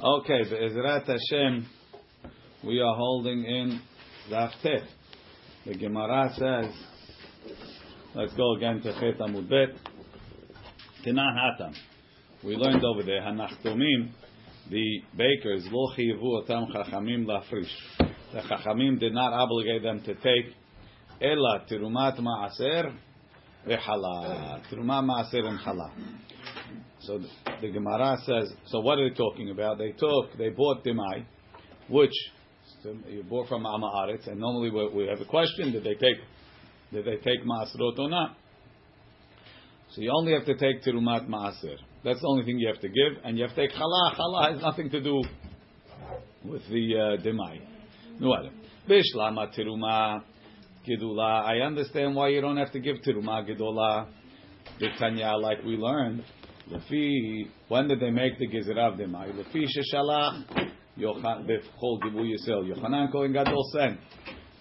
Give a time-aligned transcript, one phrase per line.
[0.00, 1.66] Okay, Be'ezrat Hashem,
[2.62, 3.80] we are holding in
[4.30, 4.84] Daf Tet.
[5.66, 6.72] The Gemara says,
[8.14, 9.76] let's go again to Chet Amud Bet.
[11.02, 11.74] Kenan Hatam.
[12.44, 14.10] We learned over there, Hanachtomim,
[14.70, 17.66] the bakers, Lo Chivu Otam Chachamim Lafrish.
[18.32, 20.54] The Chachamim did not obligate them to take
[21.20, 22.94] Ela Tirumat Ma'aser
[23.66, 24.62] Ve'Hala.
[24.70, 25.90] Tirumat Ma'aser and Hala.
[27.00, 27.28] So the,
[27.60, 29.78] the Gemara says, so what are they talking about?
[29.78, 31.24] They took, they bought Demai,
[31.88, 32.12] which
[33.08, 36.18] you bought from Amma Aretz, and normally we, we, have a question, did they take,
[36.92, 38.36] did they take Maasrot or not?
[39.94, 41.76] So you only have to take Tirumat Maaser.
[42.04, 44.14] That's the only thing you have to give, and you have to take Chala.
[44.16, 45.22] Chala has nothing to do
[46.44, 47.60] with the uh, Demai.
[48.18, 48.50] Other.
[48.88, 50.22] Bishlama Tiruma
[50.86, 51.44] Gedula.
[51.44, 53.46] I understand why you don't have to give Tiruma.
[54.98, 56.22] Tanya, like we learned,
[56.70, 59.32] Lefi, when did they make the Gezerah of Demai?
[59.32, 60.44] Lefi Sheshalach,
[60.98, 62.70] Bechol Gibu Yisrael.
[62.70, 63.98] Yochanan Kohen Gadol sent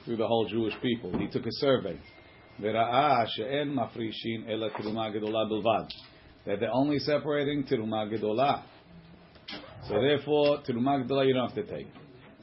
[0.06, 1.18] through the whole Jewish people.
[1.20, 2.00] He took a survey.
[2.62, 5.90] V'ra'ah she'en mafrishin ela tiruma gedola bilvad.
[6.46, 8.64] That they're only separating tiruma gedola.
[9.88, 11.88] So therefore, tiruma gedola you don't have to take.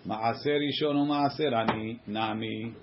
[0.06, 2.74] Ma'aser rishon or ma'aser ani nami.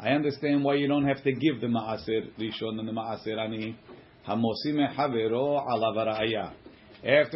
[0.00, 3.76] I understand why you don't have to give the ma'aser rishon and the ma'aser ani.
[4.26, 4.38] After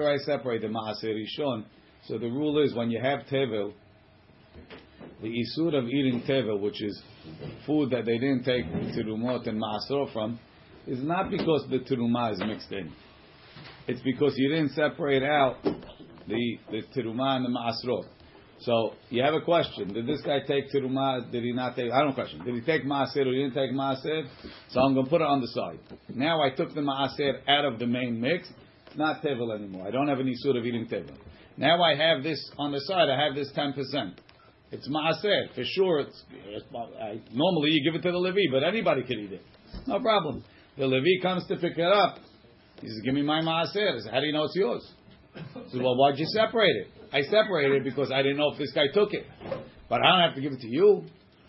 [0.08, 1.64] I separate the maaser rishon,
[2.06, 3.74] so the rule is when you have tevel,
[5.20, 7.02] the isur of eating tevel, which is
[7.66, 10.40] food that they didn't take tirumot and maasro from,
[10.86, 12.90] is not because the tirumah is mixed in.
[13.86, 18.06] It's because you didn't separate out the the tirumah and the maasro.
[18.60, 21.30] So you have a question: Did this guy take tiruma?
[21.30, 21.92] Did he not take?
[21.92, 22.44] I don't question.
[22.44, 24.26] Did he take maaser or he didn't take maaser?
[24.70, 25.78] So I'm going to put it on the side.
[26.08, 28.48] Now I took the maaser out of the main mix.
[28.86, 29.86] It's not tevel anymore.
[29.86, 31.16] I don't have any sort of eating tevel.
[31.56, 33.08] Now I have this on the side.
[33.08, 34.20] I have this ten percent.
[34.72, 36.00] It's maaser for sure.
[36.00, 39.42] It's, it's I, normally you give it to the levi, but anybody can eat it.
[39.86, 40.44] No problem.
[40.76, 42.18] The levi comes to pick it up.
[42.80, 44.92] He says, "Give me my maaser." How do you know it's yours?
[45.34, 48.72] He says, "Well, why'd you separate it?" I separated because I didn't know if this
[48.72, 49.26] guy took it.
[49.88, 51.04] But I don't have to give it to you.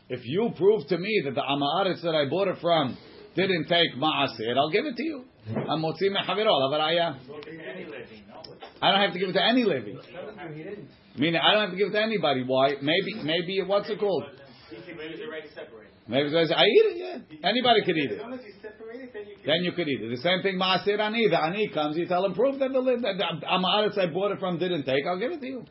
[0.10, 2.98] If you prove to me that the Amaretz that I bought it from
[3.36, 5.26] didn't take Ma'asir, I'll give it to you.
[5.56, 6.10] I'm Motzi
[8.82, 9.92] I don't have to give it to any Levi.
[11.18, 12.44] Meaning, I don't have to give it to anybody.
[12.46, 12.76] Why?
[12.82, 14.24] Maybe, maybe, what's it called?
[16.08, 17.50] Maybe it's always I eat it, yeah.
[17.50, 18.20] Anybody could eat it.
[18.20, 19.38] Then you
[19.76, 20.10] could eat it.
[20.10, 21.28] The same thing, Maasir Ani.
[21.30, 24.40] The Ani comes, you tell him, prove that the, lid, that Amaretz I bought it
[24.40, 25.66] from didn't take, I'll give it to you.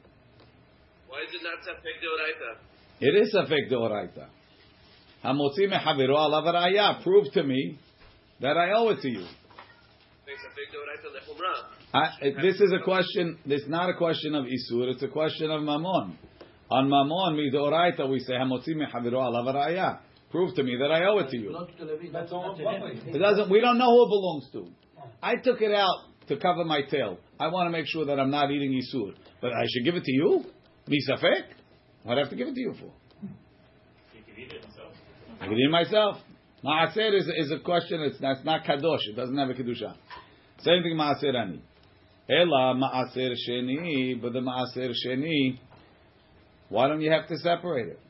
[1.09, 2.59] Why is it not Safek Deoraita?
[3.01, 4.29] It is Safek Deoraita.
[5.25, 7.03] Hamotzi mechaviru alav araya.
[7.03, 7.79] Prove to me
[8.41, 9.27] that I owe it to you.
[11.95, 12.09] I,
[12.43, 13.39] this is a question.
[13.47, 14.93] This is not a question of isur.
[14.93, 16.17] It's a question of mamon.
[16.71, 19.99] On mamon midoraita, we say hamotzi mechaviru alav araya.
[20.31, 21.57] Prove to me that I owe it to you.
[23.15, 23.51] It doesn't.
[23.51, 24.67] We don't know who it belongs to.
[25.23, 27.19] I took it out to cover my tail.
[27.41, 30.05] I want to make sure that I'm not eating isur, but I should give it
[30.05, 30.45] to you.
[30.87, 31.45] Misafek.
[32.03, 32.93] What I have to give it to you for?
[35.41, 36.19] I can eat it myself.
[36.65, 38.01] Maaser is, is a question.
[38.03, 38.99] It's that's not kadosh.
[39.09, 39.95] It doesn't have a kedusha.
[40.61, 41.63] Same thing maaser ani.
[42.29, 45.59] Ela maaser sheni, but the maaser sheni.
[46.69, 48.01] Why don't you have to separate it?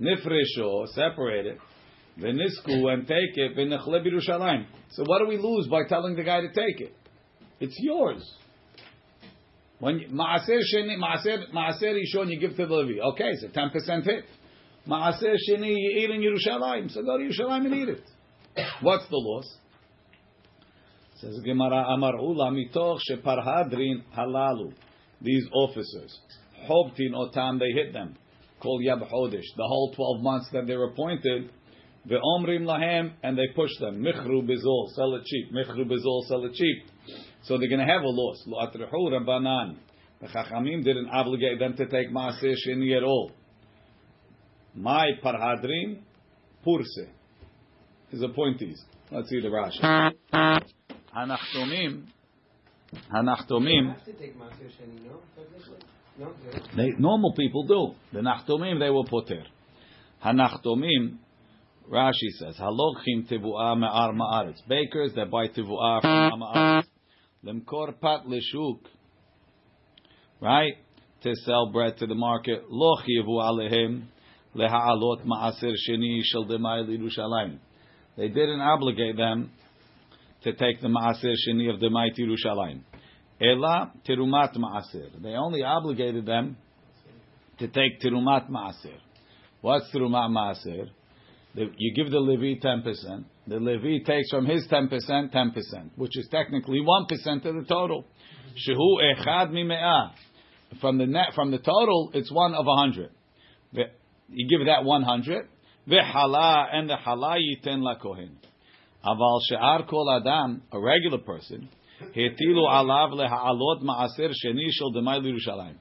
[0.00, 1.58] Nifresho, separate it.
[2.18, 3.56] V'nisku, and take it.
[3.56, 4.66] V'nechle b'Yerushalayim.
[4.90, 6.94] So what do we lose by telling the guy to take it?
[7.60, 8.22] It's yours.
[9.78, 13.00] When maaser sheni, maaser maaser yishon, you give to the Levi.
[13.00, 14.24] Okay, it's a ten percent hit.
[14.86, 16.90] Maaser sheni, you eat in Yerushalayim.
[16.90, 18.02] So go to Yerushalayim and eat it.
[18.80, 19.58] What's the loss?
[21.16, 24.72] Says Gemara Amar Ula mitoch sheparhadrin halalu.
[25.20, 26.18] These officers,
[26.68, 28.16] hobtin otam, they hit them.
[28.62, 29.42] Called Yab Chodesh.
[29.56, 31.50] The whole twelve months that they're appointed,
[32.06, 34.00] the Omrim Lahem, and they push them.
[34.00, 35.52] Michru Bizol, sell it cheap.
[35.52, 36.84] Michru Bizol, sell it cheap.
[37.42, 38.44] So they're going to have a loss.
[38.46, 39.78] Lo atrihu Rabbanan.
[40.20, 43.32] The Chachamim didn't obligate them to take Maaseh Sheni at all.
[44.76, 45.98] My Parhadrim,
[46.64, 47.00] Purse.
[48.10, 48.80] His appointees.
[49.10, 50.12] Let's see the Rashi.
[51.16, 52.04] Hanachtomim.
[53.12, 53.96] Hanachtomim.
[56.76, 57.94] They, normal people do.
[58.12, 59.44] The nachtomim they will poter.
[60.24, 61.16] Hanachtomim,
[61.90, 64.66] Rashi says, halochim tevuah me'ar ma'aretz.
[64.68, 66.84] Bakers that buy tevuah from ma'aretz.
[67.44, 68.80] Lemkor pat leshuk.
[70.40, 70.74] Right?
[71.22, 72.64] To sell bread to the market.
[72.68, 74.04] Lo chivu alehem
[74.54, 77.58] leha'alot ma'aser sheni shel demai l'Yerushalayim.
[78.16, 79.50] They didn't obligate them
[80.44, 82.82] to take the ma'aser sheni of demai to.
[83.42, 85.10] Ela tirumat maaser.
[85.22, 86.56] They only obligated them
[87.58, 88.98] to take tirumat maaser.
[89.60, 90.88] What's tirumat maaser?
[91.54, 93.26] You give the Levi ten percent.
[93.46, 97.54] The Levi takes from his ten percent ten percent, which is technically one percent of
[97.56, 98.04] the total.
[98.66, 100.12] Shehu echad mime'ah.
[100.80, 103.10] From the net, from the total, it's one of a hundred.
[103.72, 105.48] You give that one hundred.
[105.86, 108.38] V'hala and the hala yiten la kohen.
[109.04, 111.68] Aval she'ar kol adam, a regular person,
[112.14, 115.74] hetilu alav leha'alot ma'aser sheni shel demai.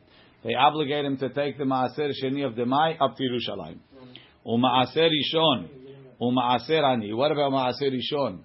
[0.43, 3.79] They obligate him to take the ma'aser sheni of demai up to Yerushalayim.
[4.45, 5.67] U'ma'aser rishon,
[6.21, 7.13] u'ma'aser ani.
[7.13, 8.39] What about ma'aser rishon?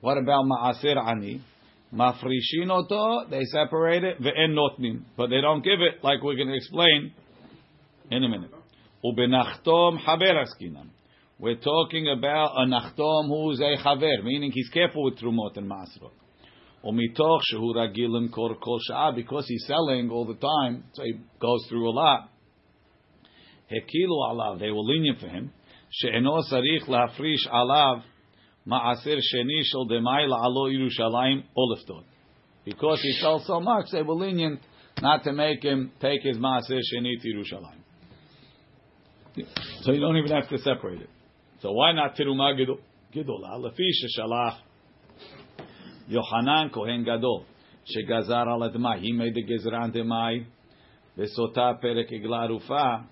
[0.00, 1.40] What about ma'aser ani?
[1.94, 5.02] Mafrishin oto, they separate it, ve'en notnim.
[5.16, 7.12] But they don't give it, like we're going to explain
[8.10, 8.50] in a minute.
[9.04, 10.88] Ubenachtom haber askinam.
[11.38, 16.12] We're talking about a nachtom who's a chaver, meaning he's careful with trumot and masrot.
[19.14, 22.28] Because he's selling all the time, so he goes through a lot.
[23.70, 25.52] Hekilu alav, they were lenient for him.
[25.90, 28.02] She'eno sarich lafrish alav
[28.66, 32.04] ma'aser sheni shel demai la'alo Yerushalayim oleftot.
[32.64, 34.60] Because he sells so much, they were lenient
[35.00, 37.82] not to make him take his ma'aser sheni to Yerushalayim.
[39.82, 41.10] So you don't even have to separate it.
[41.60, 42.54] So why not tiruma
[43.14, 43.58] gidola?
[43.60, 44.58] Lefi shalach
[46.08, 47.44] Yohanan Kohen Gadol
[47.86, 49.00] shegazar al admai.
[49.00, 50.46] He made the gezran demai.
[51.16, 53.04] Vesota perek iglarufa.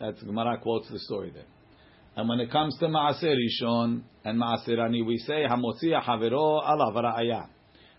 [0.00, 1.44] That's Gemara quotes the story there.
[2.16, 6.94] And when it comes to Maaser Rishon and Maaser Ani, we say Hamotzi Havero alav
[6.94, 7.46] ra'aya.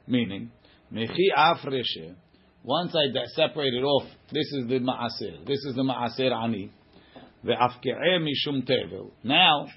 [0.07, 0.51] Meaning,
[0.94, 2.15] Mechi afreshe.
[2.63, 5.45] Once I separate it off, this is the Maaser.
[5.45, 6.71] This is the Maaser Ani.
[9.24, 9.68] Now,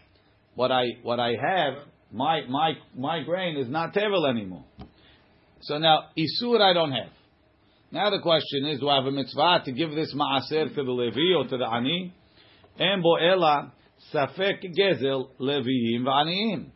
[0.56, 1.74] what I what I have,
[2.12, 4.64] my my my grain is not tevel anymore.
[5.62, 7.10] So now isur I don't have.
[7.90, 10.90] Now the question is, do I have a mitzvah to give this maaser to the
[10.90, 12.14] Levi or to the ani?
[12.78, 13.72] En ela
[14.12, 16.70] safek gezel leviim v'aniim.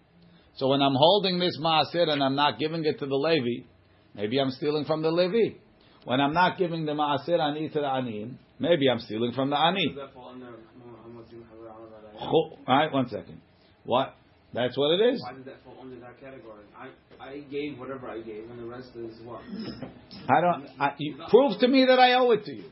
[0.56, 3.66] So when I'm holding this maaser and I'm not giving it to the Levi,
[4.14, 5.56] maybe I'm stealing from the Levi.
[6.04, 9.58] When I'm not giving the maaser ani to the aniim, maybe I'm stealing from the
[9.58, 9.96] ani.
[12.68, 13.40] Right, one second.
[13.84, 14.14] What?
[14.56, 15.22] That's what it is.
[15.22, 16.64] Why did that fall under that category?
[16.74, 16.88] I,
[17.22, 19.42] I gave whatever I gave, and the rest is what?
[20.28, 20.66] I don't.
[20.80, 22.64] I, you, prove to me that I owe it to you.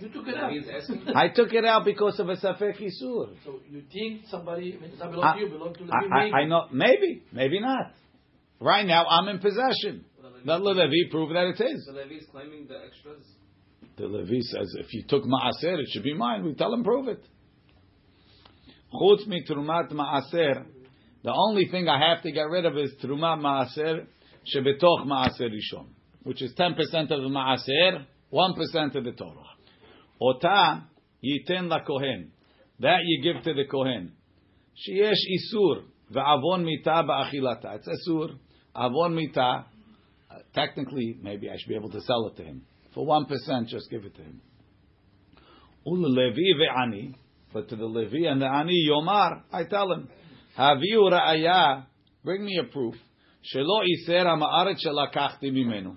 [0.00, 1.16] You took it out.
[1.16, 3.34] I took it out because of a safek isur.
[3.44, 6.46] So you think somebody it doesn't belong to you, belong to the I, I, I
[6.46, 6.66] know.
[6.72, 7.92] Maybe, maybe not.
[8.60, 10.04] Right now, I'm in possession.
[10.44, 11.84] Let Levi prove that it is.
[11.86, 13.24] The Levi is claiming the extras.
[13.96, 16.44] The Levi says, if you took maaser, it should be mine.
[16.44, 17.22] We tell him prove it.
[18.92, 20.64] Chutz mi trumat maaser.
[21.22, 24.06] The only thing I have to get rid of is trumat maaser
[24.54, 25.86] shebetoch maaser rishon,
[26.22, 29.56] which is ten percent of the maaser, one percent of the Torah.
[30.20, 30.84] Ota
[31.24, 32.32] yiten la kohen.
[32.80, 34.12] That you give to the kohen.
[34.88, 35.82] Sheyesh isur
[36.12, 37.76] ve'avon mita ba'achilata.
[37.76, 38.38] It's isur.
[38.74, 39.66] Avon mita.
[40.30, 42.62] Uh, technically, maybe I should be able to sell it to him
[42.94, 43.68] for one percent.
[43.68, 44.40] Just give it to him.
[45.86, 47.14] Ul levi ve'ani.
[47.52, 50.08] But to the Levi and the Ani Yomar, I tell him,
[50.56, 51.84] Haviu ra'aya,
[52.24, 52.94] bring me a proof.
[53.54, 55.96] Shelo iser ha'ma'aret shelakachti mimenu.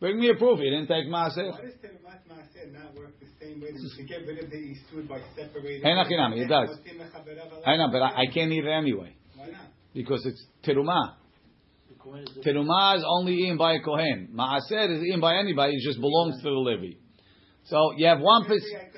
[0.00, 0.58] Bring me a proof.
[0.60, 1.50] He didn't take maaser.
[1.50, 5.08] Why does Teremat Maaser not work the same way to get rid of the Isud
[5.08, 5.82] by separating?
[5.82, 6.68] Hey, it does.
[7.66, 9.16] I know, but I, I can't eat it anyway.
[9.34, 9.62] Why not?
[9.92, 11.14] Because it's terumah.
[12.46, 14.28] Terumah is only eaten by a kohen.
[14.32, 15.74] Maaser is eaten by anybody.
[15.74, 16.96] It just belongs to the Levi.
[17.64, 18.94] So you have one percent.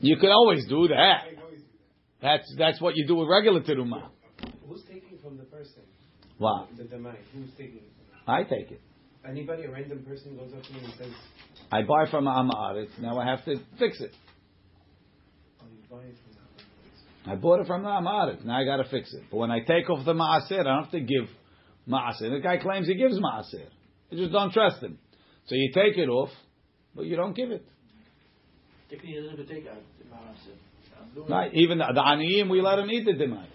[0.00, 1.24] You could always do that.
[2.22, 4.08] That's that's what you do with regular terumah.
[4.66, 5.82] Who's taking from the person?
[6.38, 6.68] What?
[6.76, 7.16] The demai.
[7.34, 7.80] Who's taking?
[8.26, 8.80] I take it.
[9.28, 11.12] Anybody, a random person goes up to me and says,
[11.70, 12.90] I buy from Amaretz.
[12.98, 14.12] Uh, now I have to fix it.
[15.60, 16.36] oh, you buy it from
[17.26, 18.44] I bought it from the Amaretz.
[18.44, 19.24] Now I got to fix it.
[19.30, 21.28] But when I take off the Maaser, I don't have to give
[21.88, 22.30] Maaser.
[22.30, 23.66] The guy claims he gives Maaser.
[24.10, 24.98] You just don't trust him.
[25.46, 26.30] So you take it off,
[26.94, 27.66] but you don't give it.
[31.28, 33.46] Right, even the, the Aniyim, we let him eat the Dimai.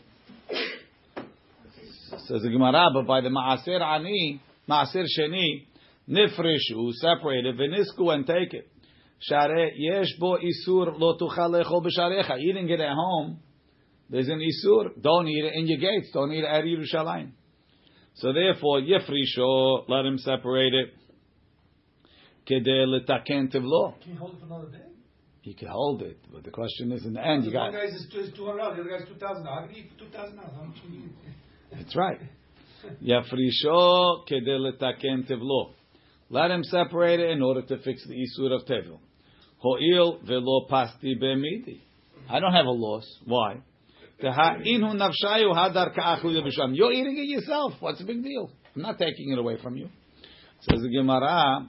[2.28, 5.66] Says the Gemara, but by the Maaser Ani, Maaser Sheni,
[6.10, 8.68] Nifrishu, separated, Venisku, and take it.
[9.20, 12.38] Share, Yesh bo Isur, lo tuchal lechol b'sharecha.
[12.40, 13.40] Eating it at home,
[14.10, 15.02] there's an Isur.
[15.02, 16.10] Don't eat it in your gates.
[16.14, 17.32] Don't eat it at Yerushalayim.
[18.16, 20.94] So therefore, Yefrisho, let him separate it.
[22.50, 24.02] Kedeh letaken tivlo.
[24.02, 24.90] Can you hold it for another day?
[25.41, 27.74] He can hold it, but the question is, in the end, you got.
[27.74, 29.45] One guy's is two hundred the other guy's two thousand.
[29.45, 30.38] How can you two thousand?
[30.38, 31.12] How much you eat?
[31.71, 32.19] That's right.
[33.03, 35.71] Yafrisho kedei letaken tevlo.
[36.29, 39.00] Let him separate it in order to fix the isur of tevil.
[39.57, 41.81] Ho'il velo pasti be'midi.
[42.29, 43.05] I don't have a loss.
[43.25, 43.62] Why?
[44.21, 46.75] Teha'inhu nafshayu hadar ka'achlu yabisham.
[46.75, 47.74] You're eating it yourself.
[47.79, 48.51] What's the big deal?
[48.75, 49.89] I'm not taking it away from you.
[50.62, 51.67] Says the Gemara,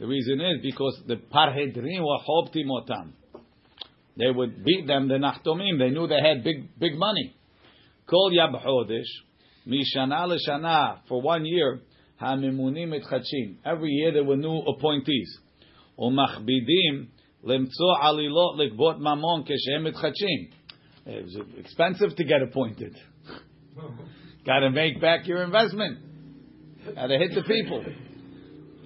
[0.00, 3.12] the reason is because the parhedrin were hoptim otam.
[4.16, 5.78] They would beat them, the nachtomim.
[5.78, 7.36] They knew they had big, big money.
[8.08, 9.04] Kol yab chodesh,
[9.68, 11.80] mishana l'shana, for one year,
[12.20, 13.56] hamimunim etchachim.
[13.62, 15.38] Every year there were new appointees.
[15.98, 17.08] Umachbidim,
[17.44, 20.50] lemtzo alilot lekbot mamon keshem etchachim.
[21.04, 22.96] It was expensive to get appointed.
[24.46, 25.98] Got to make back your investment.
[26.94, 27.84] Got to hit the people.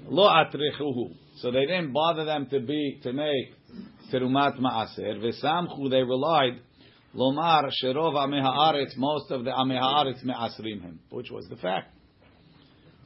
[0.06, 1.14] Lo atrichuhu.
[1.36, 3.54] So they didn't bother them to be to make
[4.12, 5.18] terumat maaser.
[5.20, 6.60] V'samchu they relied
[7.14, 8.96] lomar sherov amei haaretz.
[8.96, 11.90] Most of the amei haaretz measrim him, which was the fact.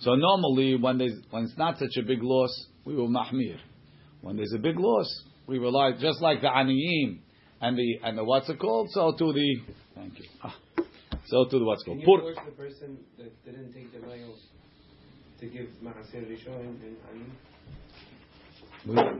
[0.00, 3.58] So normally when there's when it's not such a big loss, we will mahmir.
[4.20, 5.08] When there's a big loss,
[5.46, 7.20] we rely just like the aniyim
[7.60, 8.90] and the and the what's it called?
[8.90, 9.56] So to the
[9.94, 10.24] thank you.
[10.42, 10.54] Ah,
[11.26, 12.44] so to the what's Can called you pur.
[12.44, 14.32] the person that didn't take the mayo
[15.40, 17.26] to give Maaser Rishon and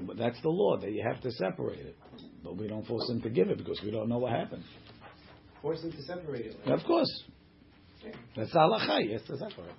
[0.06, 1.96] but That's the law that you have to separate it,
[2.42, 4.62] but we don't force him to give it because we don't know what happened.
[5.62, 6.56] Force them to separate it.
[6.64, 7.24] Like, Of course,
[8.36, 9.02] that's the halacha.
[9.02, 9.72] He has to separate,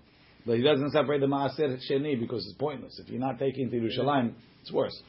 [0.45, 2.99] but he doesn't separate the maaser sheni because it's pointless.
[2.99, 5.01] If you're not taking to Yerushalayim, it's worse.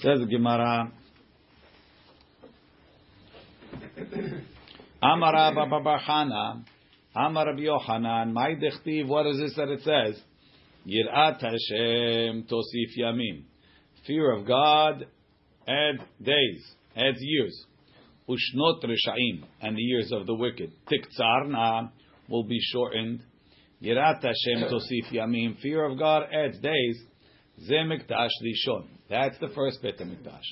[0.00, 0.92] Says the Gemara.
[5.02, 6.64] Amar Rabba Babachana,
[7.14, 10.22] Amar Rabbi Yochanan, my dechtiv, what is this that it says?
[10.86, 13.42] Yirat Hashem tosif yamim.
[14.06, 15.06] Fear of God
[15.66, 16.64] add days,
[16.96, 17.66] adds years.
[18.28, 20.70] Ushnot reshaim, and the years of the wicked.
[20.86, 21.90] Tiktzarna
[22.28, 23.22] will be shortened.
[23.82, 25.58] Yirat Hashem tosif yamim.
[25.60, 27.02] Fear of God adds days.
[27.60, 28.86] Ze mikdash rishon.
[29.08, 30.46] That's the first Beit HaMikdash.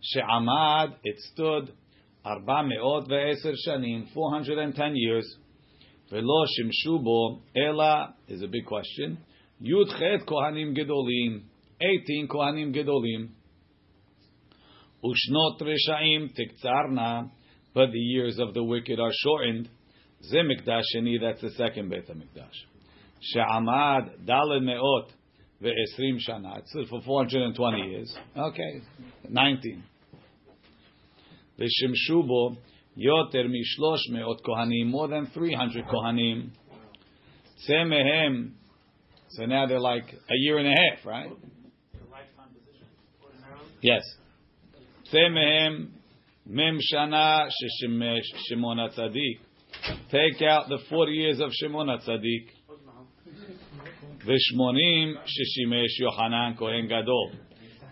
[0.00, 1.72] She'amad, it stood,
[2.24, 5.36] arba me'ot ve'eser shanim, 410 years.
[6.12, 9.16] Velo shimshu bo, ela, is a big question.
[9.62, 9.88] Yud
[10.28, 11.40] kohanim gedolim,
[11.80, 13.30] 18 kohanim gedolim.
[15.02, 17.30] Ushnot reshaim tiktzarna,
[17.72, 19.70] but the years of the wicked are shortened.
[20.22, 22.58] Ze mikdash that's the second Beit HaMikdash.
[23.22, 25.12] She'amad daled me'ot
[25.62, 26.58] ve'esrim shana.
[26.58, 28.14] It's for 420 years.
[28.36, 28.82] Okay,
[29.30, 29.82] 19.
[31.58, 32.58] V'shimshu bo
[32.96, 36.50] yoter mishlosh me'ot kohanim, more than 300 kohanim.
[37.68, 38.52] Tzeh mehem,
[39.30, 41.30] so now they're like a year and a half, right?
[43.80, 44.02] Yes.
[45.12, 45.88] Tzeh mehem
[46.46, 49.38] mem shana sheshimesh Shimon HaTzadik.
[50.10, 52.46] Take out the 40 years of Shimon HaTzadik.
[54.26, 57.32] V'shmonim sheshimesh Yohanan Kohen Gadol.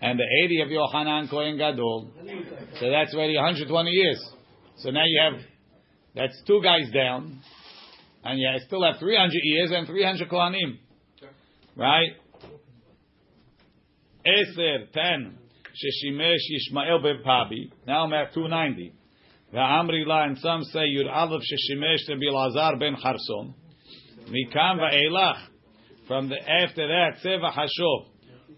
[0.02, 2.10] And the 80 of Yohanan Kohen Gadol.
[2.78, 4.30] So that's already 120 years.
[4.80, 5.40] So now you have,
[6.14, 7.40] that's two guys down.
[8.24, 10.78] And you still have 300 years and 300 Kohanim.
[11.76, 12.12] Right?
[14.26, 15.38] Eser, 10.
[15.70, 17.70] Sheshimesh Yishmael ben Pabi.
[17.86, 18.94] Now I'm at 290.
[19.54, 23.54] Va'amri la, and some say Sheshimesh Rabbi Lazar ben Charsom.
[24.28, 25.46] Mikam va'elach.
[26.06, 28.06] From the after that, Seva Hashov.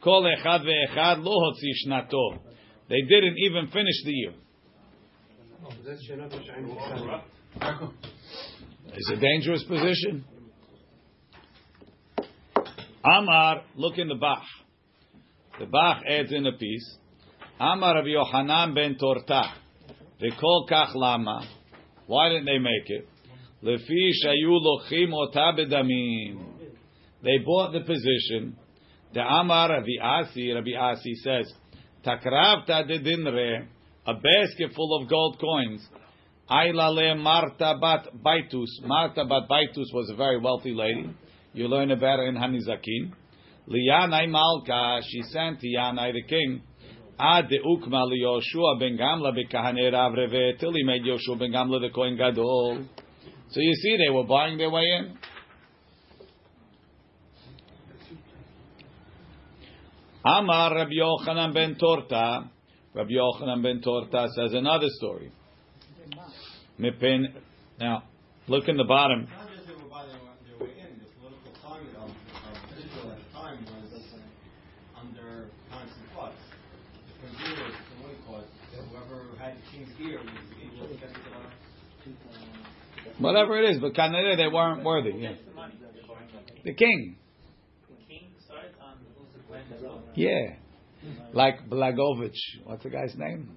[0.02, 2.38] Kol echad ve'echad lo hotzi shnato.
[2.88, 4.32] They didn't even finish the year.
[4.32, 5.51] That's Shenat Rishon Titzarna.
[8.94, 10.24] It's a dangerous position.
[13.04, 14.42] Amar, look in the Bach.
[15.58, 16.96] The Bach adds in a piece.
[17.60, 19.42] Amar of Yohanan ben Torta.
[20.20, 21.46] They call kach lama.
[22.06, 23.08] Why didn't they make it?
[23.62, 25.52] Lefi shayu lochim ota.
[27.22, 28.56] They bought the position.
[29.14, 31.52] The Amar Rabbi Asi, Rabbi Asi says,
[32.04, 33.68] Takravta de dinre,
[34.06, 35.86] a basket full of gold coins.
[36.50, 38.68] Ailale Marta bat Baitus.
[38.84, 41.14] Marta bat Baitus was a very wealthy lady.
[41.52, 43.12] You learn about her in Hanizakin.
[43.68, 46.62] Liyanai Malka, she sent Yanai the king.
[47.18, 51.90] Ad Ukma Yoshua ben Gamla bekahane Rav Reve, till he made Yoshua ben Gamla the
[51.94, 52.84] Kohen Gadol.
[53.50, 55.18] So you see, they were buying their way in.
[60.24, 62.50] Amar Rabbi Yochanan ben Torta.
[62.94, 65.32] Rabbi Yochanan ben Torta says another story.
[67.78, 68.02] Now,
[68.48, 69.28] look in the bottom.
[69.30, 72.14] Not just they were by their, their way in, the political climate of, of
[72.76, 73.96] Israel at the time was
[75.00, 76.36] under constant flux.
[77.22, 77.28] The
[78.02, 80.28] one cause, whoever had the king's ear was
[80.60, 81.20] able to get to the
[83.18, 85.10] Whatever it is, but Kanere they weren't worthy.
[85.10, 85.34] Yeah.
[85.46, 86.28] The money that they're borrowing.
[86.64, 87.16] The king.
[87.88, 90.02] The king starts on who's the land as well.
[90.14, 90.56] Yeah.
[91.32, 92.36] Like Blagojevich.
[92.64, 93.48] What's the guy's name?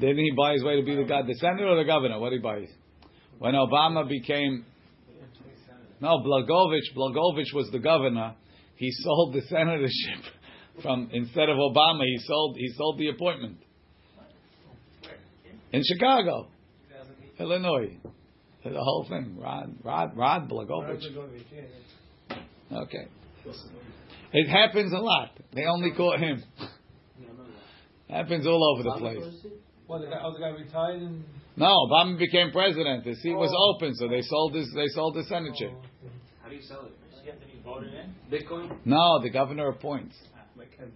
[0.00, 2.18] Didn't he buy his way to be the god, the senator or the governor?
[2.18, 2.64] What did he buy?
[3.38, 4.64] When Obama became
[6.00, 8.34] no Blagojevich, Blagojevich was the governor.
[8.76, 12.04] He sold the senatorship from instead of Obama.
[12.04, 13.58] He sold he sold the appointment
[15.72, 16.48] in Chicago,
[17.38, 17.96] Illinois.
[18.64, 21.04] The whole thing, Rod Rod Rod Blagojevich.
[22.72, 23.08] Okay,
[24.32, 25.30] it happens a lot.
[25.54, 26.42] They only caught him.
[28.08, 29.52] Happens all over the place.
[29.86, 31.24] What, the guy, oh, the guy retired and.
[31.56, 33.04] No, Obama became president.
[33.04, 33.74] The seat was oh.
[33.74, 35.72] open, so they sold his they sold the senatorship.
[35.72, 36.08] Oh,
[36.42, 36.92] How do you sell it?
[37.24, 38.14] You have to be voted in.
[38.30, 38.70] Bitcoin?
[38.84, 40.16] No, the governor appoints.
[40.34, 40.92] Ah, like can't.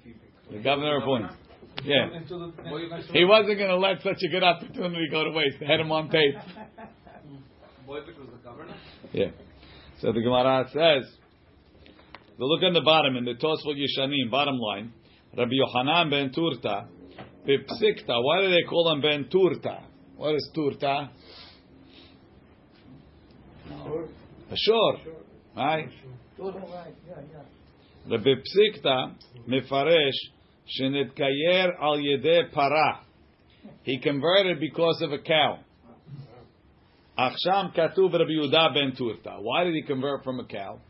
[0.51, 1.35] The governor appoints.
[1.83, 2.17] Yeah.
[2.17, 5.57] Into the, He wasn't going to let such a good opportunity go to waste.
[5.61, 6.35] They had him on tape.
[7.87, 8.75] Boyvik was the governor?
[9.13, 9.31] Yeah.
[10.01, 11.11] So the Gemara says,
[12.37, 14.93] we look at the bottom in the Tosfot Yeshanim, bottom line.
[15.37, 16.87] Rabbi Yohanan ben Turta,
[17.47, 18.23] Pipsikta.
[18.23, 19.83] Why do they call him ben Turta?
[20.17, 21.11] What is Turta?
[24.51, 25.13] Ashur,
[25.57, 25.89] right?
[28.11, 29.15] Rabbi Psikta
[29.49, 30.13] mefaresh
[30.81, 33.01] shenetkayer al yedeh para.
[33.83, 35.61] He converted because of a cow.
[37.17, 39.41] Achsham katuv Rabbi Yehuda ben Turta.
[39.41, 40.81] Why did he convert from a cow?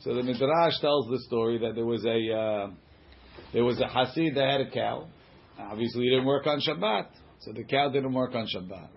[0.00, 2.70] So the Midrash tells the story that there was a uh,
[3.52, 5.06] there was a Hasid that had a cow.
[5.58, 7.06] Obviously, he didn't work on Shabbat,
[7.40, 8.88] so the cow didn't work on Shabbat.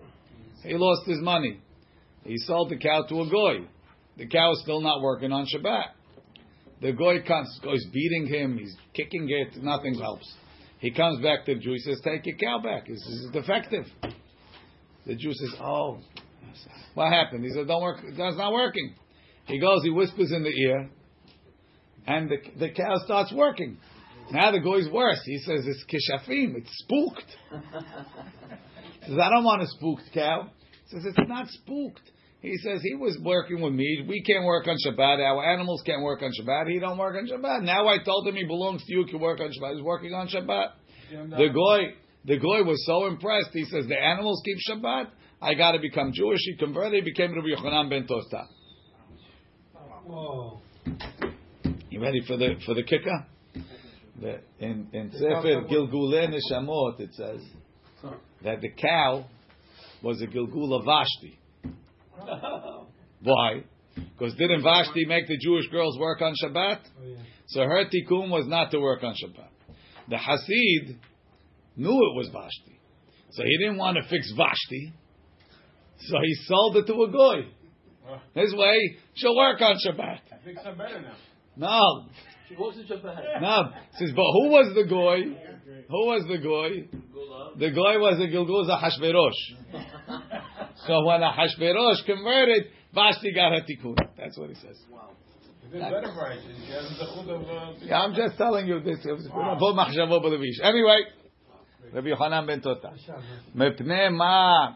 [0.62, 1.60] He lost his money.
[2.24, 3.66] He sold the cow to a goy.
[4.16, 5.88] The cow is still not working on Shabbat.
[6.80, 8.56] The goy comes, goes beating him.
[8.56, 9.62] He's kicking it.
[9.62, 10.32] Nothing helps.
[10.78, 11.72] He comes back to the Jew.
[11.72, 12.86] He says, "Take your cow back.
[12.88, 13.84] This is defective."
[15.06, 15.98] The Jew says, "Oh,
[16.94, 18.00] what happened?" He says, "Don't work.
[18.16, 18.94] That's not working."
[19.46, 19.82] He goes.
[19.82, 20.90] He whispers in the ear,
[22.06, 23.78] and the the cow starts working.
[24.30, 25.20] Now the goy's worse.
[25.24, 26.56] He says, "It's kishafim.
[26.56, 27.36] It's spooked."
[29.00, 30.50] He says, "I don't want a spooked cow."
[30.88, 34.04] He says, "It's not spooked." He says he was working with me.
[34.06, 35.18] We can't work on Shabbat.
[35.18, 36.70] Our animals can't work on Shabbat.
[36.70, 37.62] He don't work on Shabbat.
[37.62, 39.06] Now I told him he belongs to you.
[39.06, 39.76] Can work on Shabbat.
[39.76, 40.72] He's working on Shabbat.
[41.10, 41.94] The goy,
[42.26, 43.48] the goy was so impressed.
[43.54, 45.08] He says the animals keep Shabbat.
[45.40, 46.40] I got to become Jewish.
[46.44, 47.02] He converted.
[47.02, 48.44] He became Rabbi Yochanan ben Torta.
[50.06, 50.60] Whoa.
[51.88, 53.26] You ready for the for the kicker?
[54.20, 57.40] The, in in Sefer Gilgulei Neshamot it says
[58.42, 59.24] that the cow
[60.02, 61.38] was a Gilgul of Vashti.
[63.22, 63.64] Why?
[63.94, 66.80] Because didn't Vashti make the Jewish girls work on Shabbat?
[66.84, 67.16] Oh, yeah.
[67.46, 69.48] So her tikkun was not to work on Shabbat.
[70.10, 70.96] The Hasid
[71.76, 72.78] knew it was Vashti,
[73.30, 74.92] so he didn't want to fix Vashti.
[75.98, 77.48] So he sold it to a goy.
[78.34, 80.18] His way, she'll work on Shabbat.
[80.32, 81.14] I think I'm better now.
[81.56, 82.08] No,
[82.48, 83.40] She goes to Shabbat.
[83.40, 83.70] no.
[83.98, 85.20] Says, but who was the goy?
[85.88, 86.88] Who was the goy?
[87.58, 90.20] The goy was the Gilgul Hashverosh.
[90.86, 93.96] So when Achashverosh converted, Vashti got her tikkun.
[94.18, 94.76] That's what he says.
[94.76, 96.42] It's a better variety.
[96.66, 97.42] She has the chut of.
[97.42, 98.98] Uh, Yeah, I'm just telling you this.
[99.04, 100.60] It was Bo machshavo b'levish.
[100.62, 101.00] Anyway,
[101.92, 102.92] Rabbi Yochanan ben Tota.
[103.56, 104.74] Mepnei ma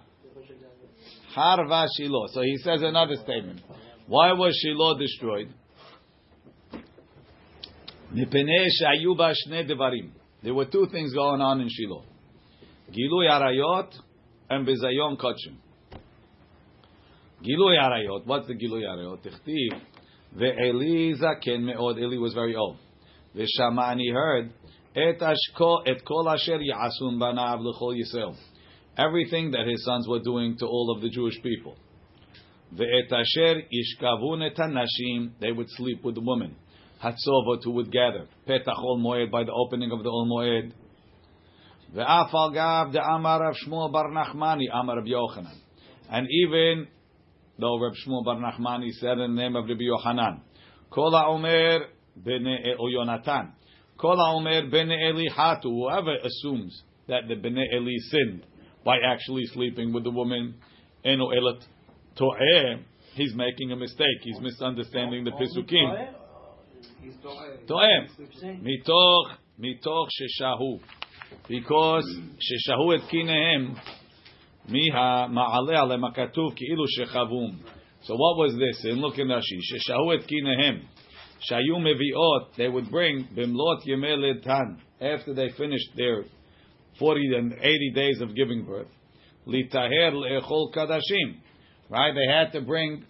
[1.39, 2.27] harva Shiloh.
[2.33, 3.61] So he says another statement.
[4.07, 5.55] Why was Shiloh destroyed?
[10.43, 12.05] There were two things going on in Shiloh.
[12.91, 13.93] Gilui arayot
[14.49, 15.57] and bizayon kachim.
[17.43, 18.27] Gilui arayot.
[18.27, 19.21] What's the gilui arayot?
[19.23, 19.81] Tichtiv.
[20.37, 21.99] Ve'eli zaken me'od.
[21.99, 22.79] Eli was very old.
[23.37, 24.53] Ve'shama and he heard
[24.97, 28.35] et ashko et kol asher yasun banav l'chol Yisrael.
[28.99, 31.77] Everything that his sons were doing to all of the Jewish people.
[32.75, 35.31] Ve'et asher yishkavun et hanashim.
[35.41, 36.57] They would sleep with the women.
[37.03, 38.27] Hatzovot who would gather.
[38.49, 40.73] Petach ol moed by the opening of the ol moed.
[41.95, 45.47] Ve'af al gav de amar Rav Shmuel bar Nachmani amar Rav.
[46.11, 46.89] And even
[47.57, 50.41] though Rav Shmuel bar Nachmani said in the name of Rabbi Yochanan,
[50.91, 53.53] Kol ha'omer bene Yonatan,
[53.97, 58.43] Kol ha'omer bene Eli hatu, whoever assumes that the bene Eli sinned
[58.89, 60.55] by actually sleeping with the woman,
[61.05, 61.61] eno elat
[62.17, 62.79] to'eh,
[63.13, 64.21] he's making a mistake.
[64.23, 66.09] He's misunderstanding the Pisukim.
[67.69, 68.09] To'eh.
[68.63, 70.81] Mitoch, mitoch sheshahu.
[71.51, 72.07] Because
[72.47, 73.77] sheshahu et kinehem,
[74.71, 77.59] miha ma'ale alem hakatuv ki'ilu shechavum.
[78.05, 78.91] So what was this?
[78.91, 79.59] And look in Rashi.
[79.71, 80.81] Sheshahu et kinehem.
[81.51, 86.25] Shayu meviot, they would bring bimlot yemei tan after they finished their
[86.99, 88.89] 40 and 80 days of giving birth.
[89.47, 91.41] litaher le'echol kadashim.
[91.89, 92.13] Right?
[92.15, 93.05] They had to bring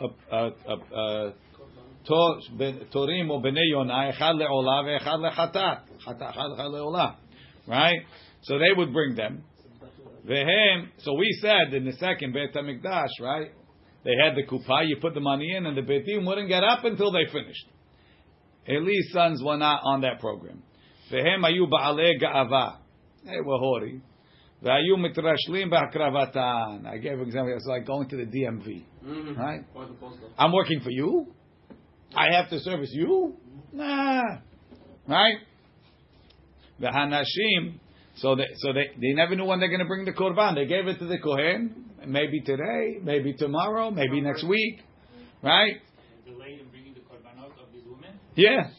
[0.00, 0.50] a,
[2.08, 5.80] torim or bnei yonah echad le'olah ve'echad le'chatat.
[6.06, 7.16] Echad le'olah.
[7.66, 8.00] Right?
[8.42, 9.44] So they would bring them.
[10.28, 10.88] Vehem.
[10.98, 13.50] So we said in the second Beit Hamikdash, right?
[14.04, 14.86] They had the kupa.
[14.86, 17.66] You put the money in, and the beitim wouldn't get up until they finished.
[18.66, 20.62] Eli's sons were not on that program.
[21.10, 22.76] Vehem ayu ba'alei ga'ava.
[23.24, 24.00] They were haughty.
[24.62, 26.86] Ve'ayu mitrashlim ba'akravatan.
[26.86, 27.54] I gave an example.
[27.56, 29.40] It's like going to the DMV, Mm-hmm.
[29.40, 29.60] right?
[30.38, 31.28] I'm working for you.
[32.14, 33.34] I have to service you.
[33.72, 34.22] Nah,
[35.08, 35.36] right?
[36.80, 37.78] The hanashim.
[38.16, 40.56] So they, so they, they never knew when they're going to bring the korban.
[40.56, 41.84] They gave it to the kohen.
[42.06, 44.80] Maybe today, maybe tomorrow, maybe next week,
[45.42, 45.74] right?
[46.24, 48.18] Delay in bringing the korbanot of these women.
[48.34, 48.70] Yeah.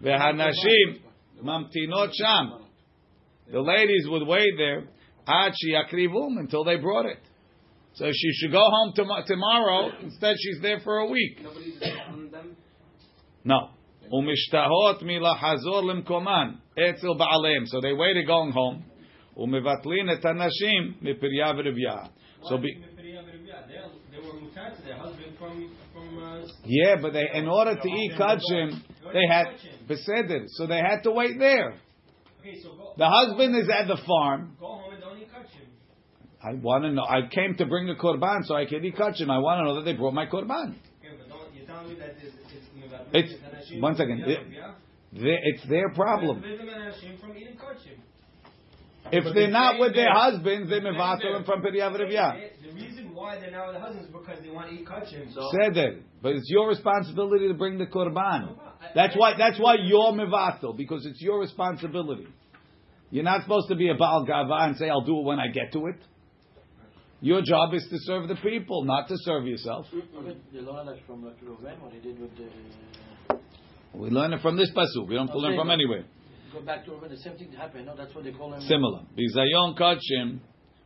[0.00, 1.00] The hanashim
[1.44, 2.63] mamtinot sham.
[3.51, 4.83] The ladies would wait there
[5.27, 7.19] ad yakrivum until they brought it.
[7.93, 9.91] So she should go home tom- tomorrow.
[10.01, 11.41] Instead, she's there for a week.
[11.41, 12.55] Nobody's on them.
[13.43, 13.69] No.
[14.11, 17.63] ומשתהות מלחזור למקומן אצל בעליהם.
[17.65, 18.83] So they waited going home.
[19.37, 21.97] ומבטלין את הנשים מפריה ורבייה.
[22.43, 22.67] So be,
[23.69, 23.75] They,
[24.11, 26.23] they were mutar to their husband from from.
[26.23, 28.81] Uh, yeah, but they, in order to eat kachim,
[29.13, 29.47] they had
[29.87, 30.45] beseder.
[30.47, 31.75] So they had to wait there.
[32.44, 34.56] okay, so go The husband is at the farm.
[34.60, 35.66] go home and don't eat kachim.
[36.42, 37.04] I want to know.
[37.04, 39.30] I came to bring a korban so I can eat kachim.
[39.30, 40.74] I want to know that they brought my korban.
[40.74, 42.34] Okay, but don't you're telling me that it's
[43.12, 43.32] It's
[43.70, 44.20] it's, one second.
[44.20, 44.40] It-
[45.12, 46.42] they- It's their problem.
[46.42, 46.50] from
[47.36, 47.98] eating kachim.
[49.12, 52.50] If they're not with their husbands, they mevatel them from Piriya V'Rivya.
[53.24, 55.32] The reason why they're not with their husbands because they want to eat kachim.
[55.34, 56.00] So Seder.
[56.22, 58.56] But it's your responsibility to bring the korban.
[58.94, 59.34] That's why.
[59.36, 62.26] That's why you're mevatel because it's your responsibility.
[63.10, 65.48] You're not supposed to be a baal gava and say, "I'll do it when I
[65.48, 65.96] get to it."
[67.20, 69.86] Your job is to serve the people, not to serve yourself.
[69.94, 73.38] Okay, they learn that from like Reuven, what he did with the.
[73.94, 75.08] We learn it from this pasuk.
[75.08, 76.04] We don't have to learn from anywhere.
[76.52, 77.86] Go back to Reuven, the same thing happened.
[77.86, 78.60] No, that's what they call him.
[78.60, 79.02] Similar.
[79.16, 80.40] Bizayon kachim.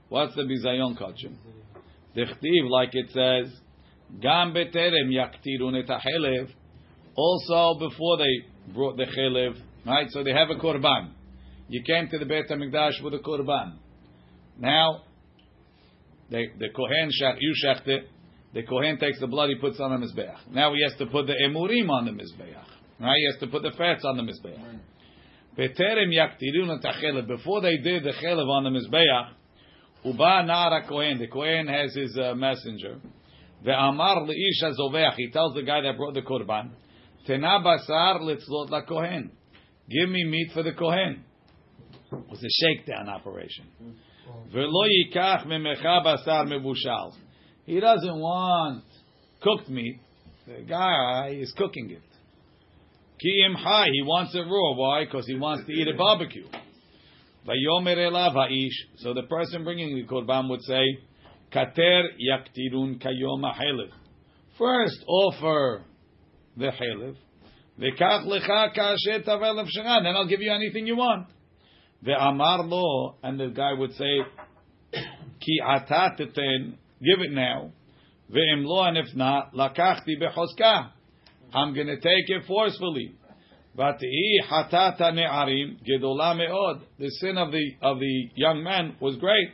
[0.08, 1.34] What's the bizayon kachim?
[2.18, 3.54] Dichtiv, like it says,
[4.20, 6.48] gam beterem yaktirun et hachelev.
[7.14, 10.08] Also, before they brought the chelev, right?
[10.10, 11.12] So they have a korban.
[11.68, 13.76] You came to the Beit Hamikdash with a korban.
[14.58, 15.02] Now,
[16.30, 18.08] they, the kohen shach, you shacht it.
[18.54, 20.52] The kohen takes the blood, he puts on the mizbeach.
[20.52, 22.54] Now he has to put the emurim on the mizbeach.
[23.00, 23.16] Right?
[23.16, 24.80] He has to put the fats on the mizbeach.
[25.56, 27.28] Beterem yaktirun et hachelev.
[27.28, 29.30] Before they did the chelev on the mizbeach,
[30.04, 31.18] uba nar kohen.
[31.18, 32.98] The kohen has his uh, messenger.
[33.64, 35.14] Ve'amar leish hazoveach.
[35.16, 36.70] He tells the guy that brought the korban,
[37.28, 39.30] tena basar litzlot la kohen.
[39.88, 41.24] Give me meat for the kohen.
[42.12, 43.66] It was a shakedown operation.
[44.54, 47.14] Ve'lo yikach memecha basar mebushal.
[47.66, 48.84] He doesn't want
[49.42, 50.00] cooked meat.
[50.46, 52.02] The guy is cooking it.
[53.20, 54.74] Ki imchai, he wants it raw.
[54.74, 55.04] Why?
[55.04, 56.46] Because he wants to eat a barbecue.
[57.48, 58.98] Vayomer elav ha'ish.
[58.98, 60.82] So the person bringing the korban would say,
[61.50, 63.90] Kater yaktirun kayom ha'chelev.
[64.58, 65.82] First offer
[66.56, 67.16] the chelev.
[67.80, 70.02] V'kach lecha ka'asher tavel efsheran.
[70.02, 71.28] Then I'll give you anything you want.
[72.04, 73.14] Ve'amar lo.
[73.22, 74.18] And the guy would say,
[74.92, 76.74] Ki ata teten.
[77.00, 77.72] Give it now.
[78.30, 78.82] Ve'im lo.
[78.82, 80.90] And if not, lakachti bechoska.
[81.54, 83.14] I'm going to take it forcefully.
[83.78, 86.80] Vatihi hatata ne'arim gedola me'od.
[86.98, 89.50] The sin of the of the young man was great.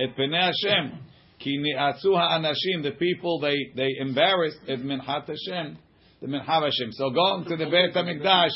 [0.00, 0.98] Et penei Hashem
[1.38, 2.82] ki ni'atzu ha'anashim.
[2.82, 5.76] The people they they embarrassed et minhat Hashem,
[6.22, 6.92] the minhav Hashem.
[6.92, 8.50] So going to the Beit Hamikdash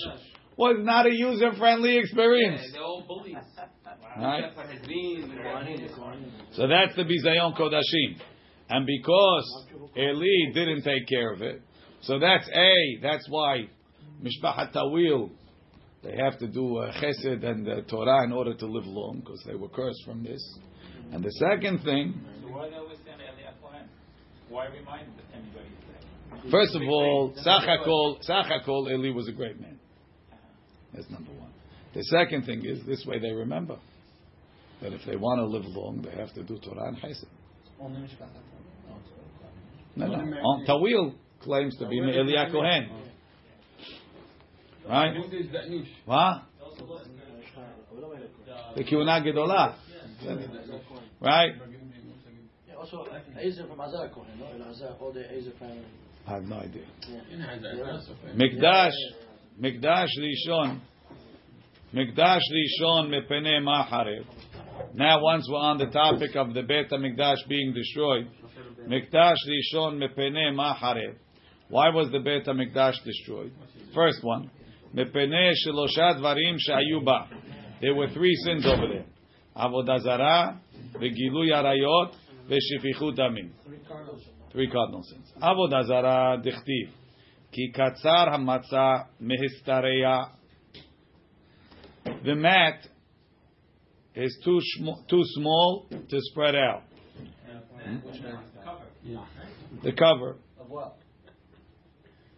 [0.56, 2.62] was not a user friendly experience.
[2.72, 3.36] they're all bullies.
[4.16, 4.44] Right?
[4.44, 8.20] Except for Hezrin and So that's the bizayon kodashim,
[8.70, 11.60] and because Eli didn't take care of it,
[12.02, 12.74] so that's a.
[13.02, 13.68] That's why
[14.22, 15.31] mishpachat tawil
[16.05, 19.42] they have to do uh, chesed and uh, Torah in order to live long because
[19.46, 20.59] they were cursed from this.
[21.12, 23.88] And the second thing, So why they always send Eliyahu Kohen?
[24.50, 26.50] Why remind anybody?
[26.50, 29.79] first of all, Sachakol Sachakol Eli was a great man.
[30.92, 31.50] That's number one.
[31.94, 33.79] The second thing is this way they remember
[34.83, 37.24] that if they want to live long, they have to do Torah and chesed.
[39.96, 40.37] No, no.
[40.37, 43.03] On Tawil claims to be Eliyahu Kohen.
[44.88, 45.14] Right?
[46.04, 46.42] What?
[48.76, 49.74] The Kiuna Gedolah.
[51.20, 51.52] Right?
[52.68, 54.46] Yeah, also, uh, Ezer from Azar Kohen, no?
[54.46, 55.84] El all the Ezer family.
[56.26, 56.84] I have no idea.
[58.34, 58.92] Mikdash,
[59.60, 60.80] Mikdash Rishon,
[61.94, 64.24] Mikdash Rishon mepene maharev.
[64.94, 68.28] Now, once we're on the topic of the Beit HaMikdash being destroyed,
[68.88, 71.14] Mikdash Rishon Mepene Mahare.
[71.68, 73.52] Why was the Beit HaMikdash destroyed?
[73.94, 74.50] First one,
[74.94, 77.28] Mepene Shelosha Dvarim Shayu Ba.
[77.80, 79.04] There were three sins over there.
[79.57, 80.61] Avodah Zarah,
[80.94, 82.12] V'Gilui Arayot,
[82.48, 83.50] V'Shifichut Damim.
[84.52, 85.33] Three cardinal sins.
[85.42, 86.90] Avodah Zarah Dichtiv.
[87.52, 90.30] Ki Katzar Hamatza Mehistareya.
[92.24, 92.87] The mat
[94.14, 94.61] is too,
[95.09, 96.83] too small to spread out.
[99.83, 100.37] The cover.
[100.61, 100.98] Of what?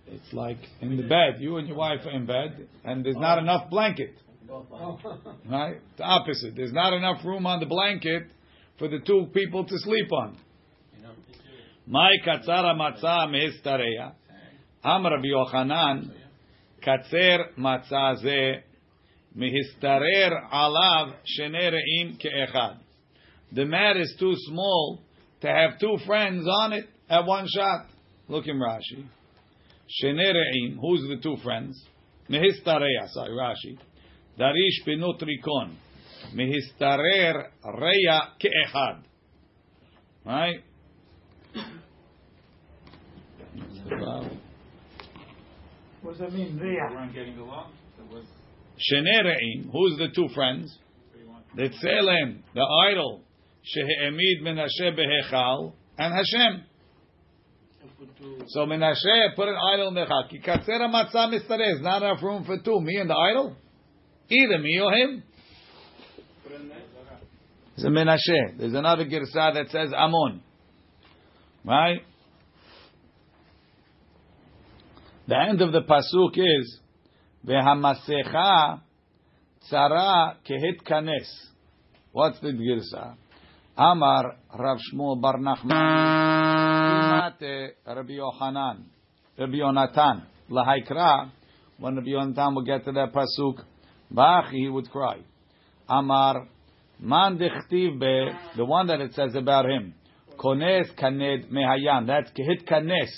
[0.09, 1.40] It's like in the bed.
[1.40, 4.14] You and your wife are in bed, and there's not enough blanket.
[5.51, 5.81] Right?
[5.97, 6.55] The opposite.
[6.55, 8.29] There's not enough room on the blanket
[8.79, 10.37] for the two people to sleep on.
[11.87, 14.12] My katzara matzah.
[14.85, 16.12] Am Rabbi Yochanan
[16.85, 18.62] katzer matzah ze
[19.37, 22.79] mehistarer alav shene re'im ke'echad.
[23.53, 25.01] The mat is too small
[25.40, 27.87] to have two friends on it at one shot.
[28.29, 29.07] Look in Rashi.
[29.88, 30.79] Shene re'im.
[30.81, 31.85] Who's the two friends?
[32.29, 33.09] Mehistareya.
[33.09, 33.79] Sorry, Rashi.
[34.38, 35.77] Darish pinut rikon.
[36.35, 39.03] Mehistarer reya ke'echad.
[40.25, 40.62] Right?
[46.03, 46.59] What does that mean?
[46.61, 47.72] We weren't getting along.
[47.96, 48.27] So what's
[48.79, 49.70] Shene.
[49.72, 50.77] Who's the two friends?
[51.11, 51.44] what do you want?
[51.57, 53.22] The tzelem, the idol.
[53.64, 55.72] Shehe'emid Menashe behechal.
[55.99, 56.64] And Hashem.
[58.49, 60.27] So Menashe put an idol in the chal.
[60.31, 61.81] Ki katzera matzah mistareh.
[61.81, 62.81] not enough room for two.
[62.81, 63.57] Me and the idol?
[64.29, 65.22] Either me or him.
[67.75, 68.59] It's a Menashe.
[68.59, 70.40] There's another girsa that says Amon.
[71.64, 72.01] Right?
[75.29, 76.79] The end of the pasuk is
[77.46, 78.81] Vehamasecha
[79.70, 81.29] tzara kehit kanes.
[82.12, 83.16] What's the girsa?
[83.77, 86.36] Amar Rav Shmuel Bar Nachman
[87.40, 88.85] Imate Rabbi Yochanan
[89.38, 90.22] Rabbi Yonatan.
[90.51, 91.31] Lahaikra
[91.79, 93.62] when Rabbi Yonatan will get to that pasuk
[94.11, 95.18] Bach he would cry.
[95.88, 96.46] Amar
[96.99, 99.94] Man dichtiv be the one that it says about him
[100.38, 103.11] Kones kaned mehayam that's kehit kanes.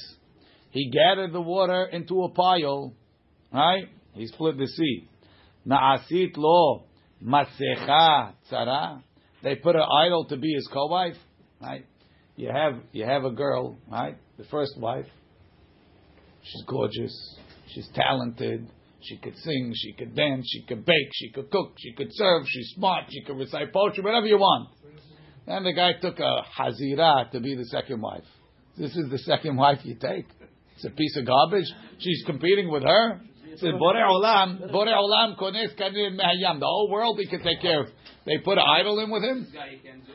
[0.71, 2.93] He gathered the water into a pile
[3.53, 3.85] right?
[4.15, 5.09] He split the sea
[5.67, 6.85] Na'asit lo
[7.25, 9.03] masecha tzara
[9.43, 11.15] they put an idol to be his co-wife,
[11.61, 11.85] right?
[12.39, 14.17] You have you have a girl, right?
[14.37, 15.07] The first wife.
[16.45, 17.37] She's gorgeous.
[17.75, 18.71] She's talented.
[19.03, 19.73] She could sing.
[19.75, 20.47] She could dance.
[20.49, 21.11] She could bake.
[21.15, 21.73] She could cook.
[21.79, 22.45] She could serve.
[22.47, 23.07] She's smart.
[23.11, 24.05] She could recite poetry.
[24.05, 24.69] Whatever you want.
[25.49, 28.23] Then the guy took a hazira to be the second wife.
[28.77, 30.27] This is the second wife you take.
[30.77, 31.67] It's a piece of garbage.
[31.99, 33.21] She's competing with her.
[33.61, 36.61] Said Borei Olam, Borei Olam kones kanim mehayam.
[36.61, 37.89] The whole world he could take care of.
[38.25, 39.53] They put an idol in with him.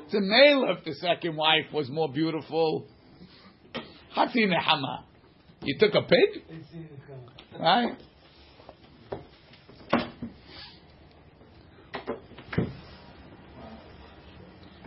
[0.06, 2.88] It's a male if the second wife was more beautiful.
[4.16, 5.04] Hatzi nehama.
[5.62, 6.44] You took a pig,
[7.60, 7.98] right?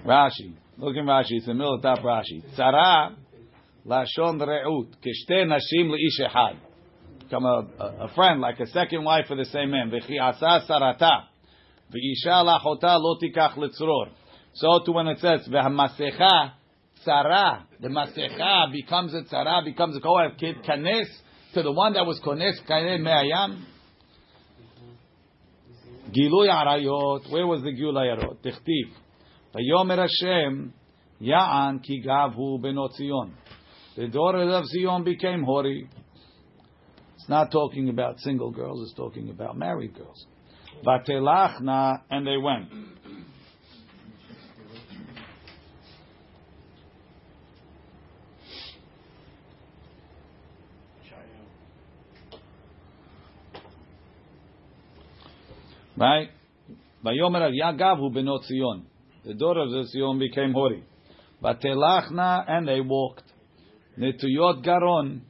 [0.07, 0.55] Rashi.
[0.79, 1.33] Look in Rashi.
[1.33, 2.43] It's the middle of top Rashi.
[2.57, 3.17] Tzara
[3.87, 4.95] lashon re'ut.
[5.05, 6.57] Kishte nashim le'ish echad.
[7.27, 9.91] Become a, a, a friend, like a second wife for the same man.
[9.91, 11.25] V'chi asa sarata.
[11.93, 14.11] V'isha lachota lo tikach litzror.
[14.55, 16.53] So too when it says v'hamasecha
[17.05, 21.07] tzara, the masecha becomes a tzara, becomes a kohev kid kanes
[21.55, 23.65] to the one that was kones kanes me'ayam.
[26.17, 27.31] Gilui arayot.
[27.33, 28.37] Where was the gilui arayot?
[28.45, 28.93] Tichtiv.
[29.53, 30.73] Vayomer Hashem
[31.21, 33.35] Ya'an ki gavhu benot Zion.
[33.97, 35.89] The daughters of Zion became hori.
[37.27, 38.89] It's not talking about single girls.
[38.89, 40.27] It's talking about married girls.
[40.87, 42.69] Vatelachna, and they went.
[55.97, 56.29] Right?
[57.05, 58.87] Vayomer Yagav benot Zion.
[59.25, 60.85] The daughter of the Zion became hori.
[61.43, 63.25] Vatelachna, and they walked.
[63.99, 65.23] Netuyot garon,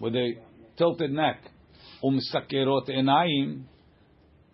[0.00, 0.32] with a
[0.76, 1.40] tilted neck.
[2.02, 3.64] Umsakerot enayim,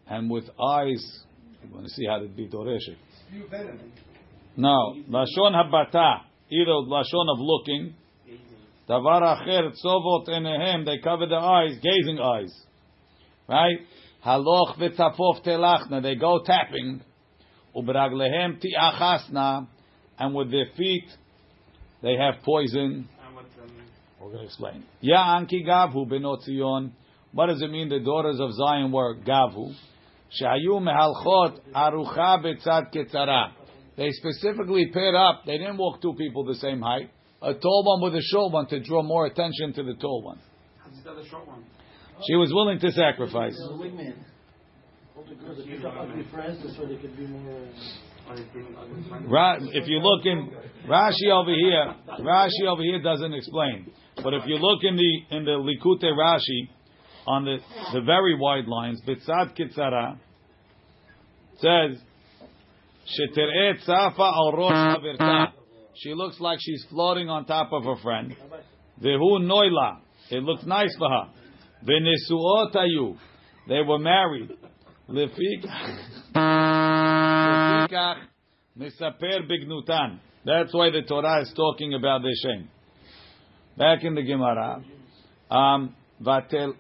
[0.07, 1.23] and with eyes.
[1.63, 2.97] You want to see how to be doreshet.
[4.57, 7.95] No, lashon habata, either lashon of looking.
[8.89, 12.53] Davar acher tzovot enehem, they cover their eyes, gazing eyes.
[13.49, 13.79] Right?
[14.25, 17.03] Haloch v'tafof telachna, they go tapping.
[17.75, 19.67] Ubraglehem tiachasna,
[20.19, 21.07] and with their feet,
[22.03, 23.09] they have poison.
[24.23, 24.85] We're going to explain.
[25.01, 26.93] Ya anki gavhu benot Zion.
[27.33, 27.89] What does it mean?
[27.89, 29.75] The daughters of Zion were gavhu.
[30.41, 33.51] Shayu mehalchot arucha betzad ketzara.
[33.97, 35.43] they specifically paired up.
[35.45, 37.11] They didn't walk two people the same height.
[37.43, 40.39] A tall one with a short one to draw more attention to the tall one.
[40.95, 41.65] He's the short one.
[42.29, 43.59] She was willing to sacrifice.
[49.29, 50.51] Ra- if you look in
[50.89, 53.91] Rashi over here, Rashi over here doesn't explain.
[54.17, 56.69] But if you look in the in the Likute Rashi
[57.27, 57.59] on the
[57.93, 60.19] the very wide lines, Bitzad Kitzara
[61.59, 62.01] says
[63.07, 65.53] Shetir'eh tzafa al rosh.
[65.95, 68.35] She looks like she's floating on top of her friend.
[69.03, 69.99] Vehu noila.
[70.31, 71.29] It looks nice for her.
[71.85, 73.17] Venesuot ayu.
[73.69, 74.51] They were married.
[75.09, 76.89] Lefik.
[77.93, 78.17] Lefikach
[78.79, 80.19] misaper bignutan.
[80.45, 82.69] That's why the Torah is talking about the Shem.
[83.77, 84.83] Back in the Gemara,
[85.51, 86.75] um, vatel.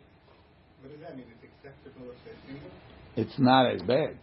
[0.80, 1.26] What does that mean?
[1.30, 2.70] It's acceptable if they're single?
[3.16, 4.18] It's not as bad,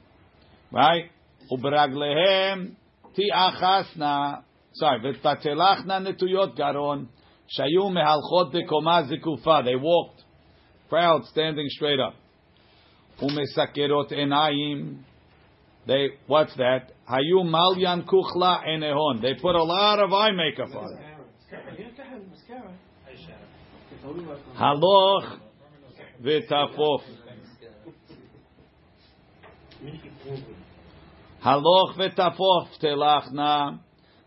[0.71, 1.05] right?
[1.51, 2.75] Ubraglehem
[3.17, 4.43] tiachasna.
[4.73, 7.07] Sorry, v'tatelachna netuyot garon
[7.57, 9.63] shayu mehalchot dekoma zikufa.
[9.63, 10.23] They walked,
[10.89, 12.15] proud, standing straight up.
[15.89, 16.91] They what's that?
[17.09, 19.23] Hayu malyan kuchla enehon.
[19.23, 20.99] They put a lot of eye makeup on.
[24.55, 25.39] Haloch
[26.23, 27.01] v'tafof.
[31.43, 33.79] Haloch v'tafof telachna.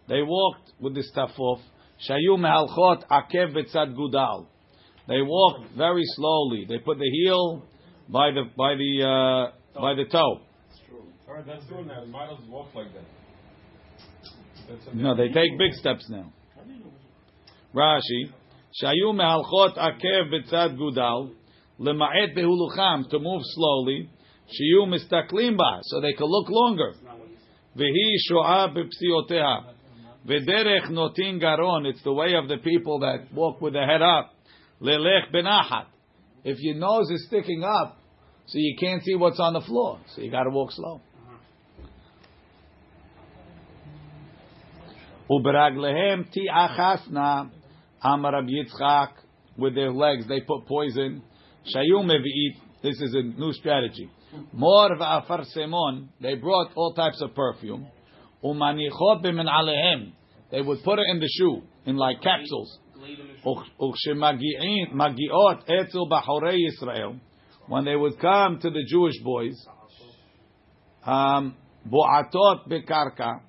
[0.08, 1.60] They walked with this tafof.
[2.08, 4.48] Shayu mehalchot akev b'tzad gudal.
[5.06, 6.66] They walked very slowly.
[6.68, 7.62] They put the heel
[8.08, 10.40] by the by the uh, by the toe.
[11.28, 12.08] All right, that's doing that.
[12.08, 14.94] Models walk like that.
[14.94, 16.32] No, they take big steps now.
[17.74, 18.30] Rashi,
[18.82, 21.32] shayu mehalchot akev b'tzad gudal,
[21.80, 24.10] lema'et behulucham, to move slowly,
[24.48, 26.92] shiyu mistaklim ba, so they can look longer.
[27.76, 29.64] V'hi sho'a b'psioteha,
[30.26, 34.34] v'derech notin garon, it's the way of the people that walk with the head up,
[34.80, 35.86] lelech benachat.
[36.44, 37.98] If your nose is sticking up,
[38.46, 41.00] so you can't see what's on the floor, so you got to walk slow.
[45.32, 47.50] Uberaglehem ti achasna
[48.02, 49.12] Amar Yitzchak
[49.56, 51.22] with their legs they put poison.
[51.74, 52.10] Shayum.
[52.82, 54.10] This is a new strategy.
[54.52, 56.08] Mor va'afar semon.
[56.20, 57.86] They brought all types of perfume.
[58.44, 60.12] Umanichot b'min alehem.
[60.50, 62.78] They would put it in the shoe in like capsules.
[63.80, 67.20] Ukshemagi'in magiot etzel b'chorei Yisrael.
[67.68, 69.54] When they would come to the Jewish boys,
[71.06, 71.54] um,
[71.88, 73.40] boatot bekarka.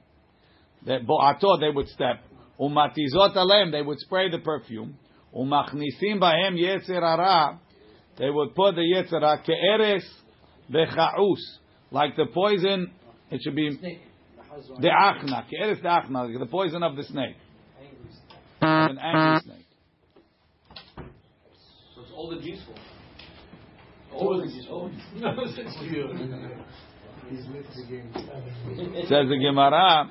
[0.85, 2.23] That boatot they would step.
[2.59, 4.97] Umatizot alem they would spray the perfume.
[5.35, 7.59] Umachnisim bahem yetzer hara.
[8.17, 10.03] They would put the yetzer ke'eres
[10.71, 11.39] bechaus
[11.91, 12.91] like the poison.
[13.31, 13.69] It should be
[14.79, 17.37] the achna ke'eres the achna like the poison of the snake.
[18.61, 19.65] An angry snake.
[21.95, 22.75] So it's all the useful.
[24.13, 24.93] Always, always.
[29.07, 30.09] Says the Gemara.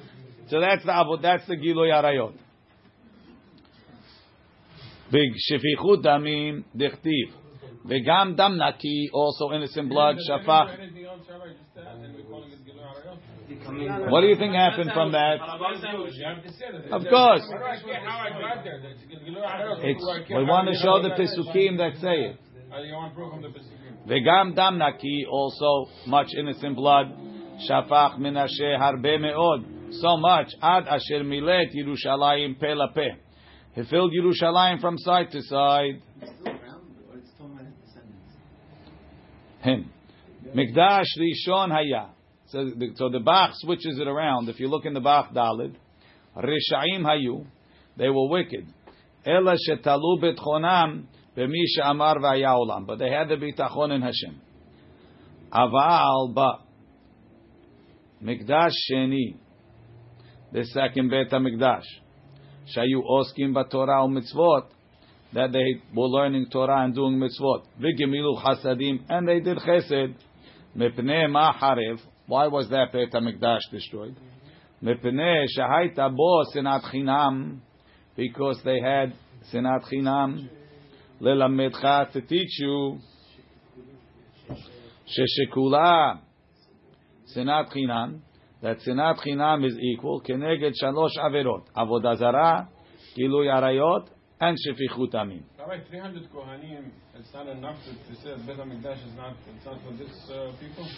[0.48, 1.22] So that's the avod.
[1.22, 2.34] That's the giloy arayot.
[5.10, 7.32] Big shefichut damim dichtiv.
[7.86, 10.78] Vegam dam naki, also innocent blood, shafach.
[10.78, 11.48] Anything else, Rabbi?
[11.48, 14.10] Just that, and we're calling it Gilui Arayot?
[14.10, 15.38] What do you think happened from that?
[15.40, 16.92] You have to say that.
[16.92, 17.42] Of course.
[17.50, 18.80] How do I get how I got there?
[18.80, 19.84] That's Gilui Arayot.
[19.84, 22.36] It's, Where I get- we want to show the pesukim that say it.
[22.72, 24.06] Uh, You want to prove from the Pesukim.
[24.08, 27.06] Vegam dam naki, also much innocent blood.
[27.68, 29.64] Shafach minashe harbe meod.
[30.00, 30.48] So much.
[30.62, 32.88] Ad asher milet Yerushalayim pe la.
[33.74, 36.02] He filled Yerushalayim from side to side.
[39.60, 39.90] Him.
[40.54, 42.10] Mikdash Rishon Haya.
[42.48, 44.48] So the, so the Bach switches it around.
[44.48, 45.74] If you look in the Bach Dalid,
[46.36, 47.46] Rishaim Hayu,
[47.96, 48.66] they were wicked.
[49.24, 51.04] Ela shetalu betchonam
[51.36, 52.86] b'mi she'amar v'haya olam.
[52.86, 54.40] But they had the bitachon in Hashem.
[55.52, 56.58] Aval ba.
[58.22, 59.36] Mikdash Sheni.
[60.52, 61.84] The second Beit HaMikdash.
[62.76, 64.66] Shayu oskim b'Torah u'mitzvot.
[65.32, 67.64] That they were learning Torah and doing mitzvot.
[67.80, 69.00] V'gemilu chasadim.
[69.08, 70.14] And they did chesed.
[70.76, 72.00] Mepnei ma'harev.
[72.26, 74.14] Why was that Beit HaMikdash destroyed?
[74.82, 77.60] Mepnei shahaita bo sinat chinam.
[78.14, 79.14] Because they had
[79.54, 80.50] sinat chinam.
[81.18, 82.98] Lelamedcha to teach you.
[85.08, 86.20] Sheshekula.
[87.34, 88.20] Sinat chinam.
[88.62, 90.22] That sinat chinam is equal.
[90.22, 91.64] Keneged shalosh averot.
[91.76, 92.68] Avodah.
[93.18, 94.06] Gilui arayot.
[94.40, 95.42] And shefichut amim.
[95.58, 99.64] Rabbi, 300 Kohanim, it's not enough to, to say that Beit HaMikdash is not, it's
[99.64, 100.88] not for this uh, people?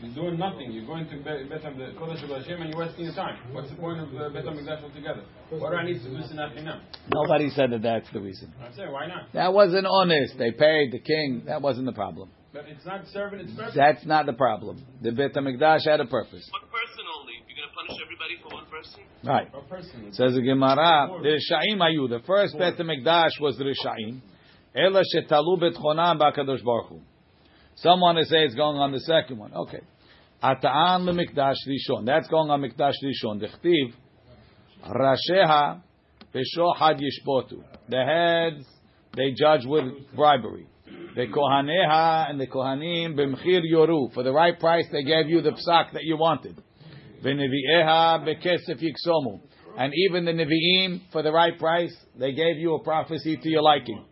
[0.00, 0.72] You're doing nothing.
[0.72, 3.36] You're going to Be- Bet Hashem and you're wasting your time.
[3.52, 5.24] What's the point of uh, Bet HaMikdash altogether?
[5.50, 6.80] What do I need to do Sinat Chinam?
[7.12, 8.54] Nobody said that that's the reason.
[8.62, 9.32] I say, why not?
[9.34, 10.38] That wasn't honest.
[10.38, 11.42] They paid the king.
[11.46, 12.30] That wasn't the problem.
[12.52, 13.74] But it's not serving its purpose.
[13.76, 14.84] That's not the problem.
[15.02, 16.48] The Beit HaMikdash had a purpose.
[16.50, 17.34] One person only.
[17.46, 19.02] You're going to punish everybody for one person?
[19.22, 19.48] Right.
[19.54, 20.12] A person.
[20.14, 22.08] Says the Gemara, the Risha'im ayu.
[22.08, 24.20] The first Beit HaMikdash was the Risha'im.
[24.74, 27.00] Ela shetalu betchonam ba'kadosh baruch Hu.
[27.76, 29.52] Some want to say it's going on the second one.
[29.54, 29.80] Okay.
[30.42, 32.06] Ata'an leMikdash Rishon.
[32.06, 33.42] That's going on Mikdash Rishon.
[33.42, 33.92] Dechtiv,
[34.86, 35.80] Rasheha
[36.34, 37.62] b'shohad yishpotu.
[37.88, 38.64] The heads,
[39.16, 39.84] they judge with
[40.14, 40.66] bribery.
[41.14, 44.12] The Kohaneha and the Kohanim b'mchir yoru.
[44.14, 46.62] For the right price, they gave you the psak that you wanted.
[47.24, 49.40] V'nevi'eha b'kesef yiksomu.
[49.76, 53.62] And even the Nevi'im, for the right price, they gave you a prophecy to your
[53.62, 54.04] liking.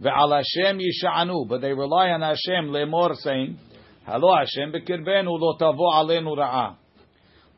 [0.00, 1.48] Ve'al Hashem yisha'anu.
[1.48, 3.58] But they rely on Hashem, lemor, saying,
[4.04, 6.76] Hello Hashem, b'kirbenu lo tavo alenu ra'ah.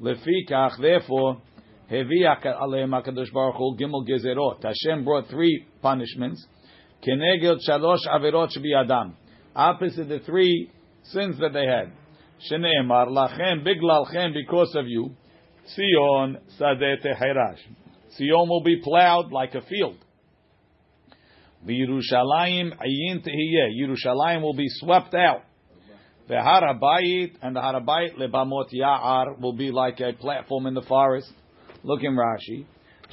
[0.01, 1.43] Lefikach, therefore,
[1.91, 4.63] Hevi aleim HaKadosh Baruch Hu gimel gezerot.
[4.63, 6.47] Hashem brought three punishments.
[7.07, 9.17] Kenegel shalosh averot adam.
[9.55, 10.71] Opposite the three
[11.05, 11.93] sins that they had.
[12.51, 15.11] Shneemar lachem biglalchem because of you.
[15.75, 17.59] Sion sadeh teherash.
[18.17, 19.97] Sion will be plowed like a field.
[21.67, 23.71] V'Yerushalayim ayin tehiyeh.
[23.81, 25.43] Yerushalayim will be swept out.
[26.29, 31.33] The Harabayit and the Harabayit lebamot ya'ar will be like a platform in the forest.
[31.83, 32.67] Look in Rashi.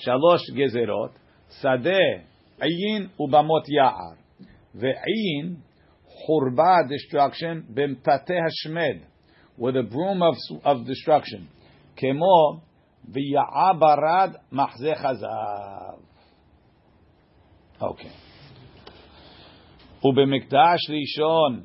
[0.06, 1.12] Shalosh gezerot.
[1.64, 2.24] Sadeh
[2.61, 4.16] ayin ubamot ya'ar.
[4.74, 5.57] Ve'ayin
[6.26, 9.07] hurba destruction bimtateh hashmed
[9.59, 11.49] with a broom of of destruction.
[11.97, 12.61] Kemo
[13.11, 16.01] v'ya'abarad mahzeh chazav.
[17.81, 18.11] Okay.
[20.05, 21.61] ובמקדש ראשון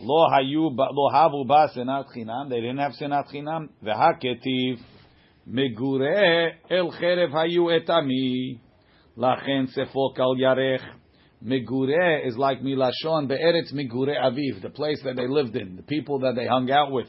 [0.00, 4.84] לא היו, לא הבו בה שנאת חינם, they didn't have שנאת חינם, והכתיב
[5.46, 8.54] מגורי אל חרב היו את עמי,
[9.16, 10.82] לכן ספוק על ירך.
[11.42, 16.18] Megure is like Milashon, Be'eretz Megure Aviv, the place that they lived in, the people
[16.18, 17.08] that they hung out with.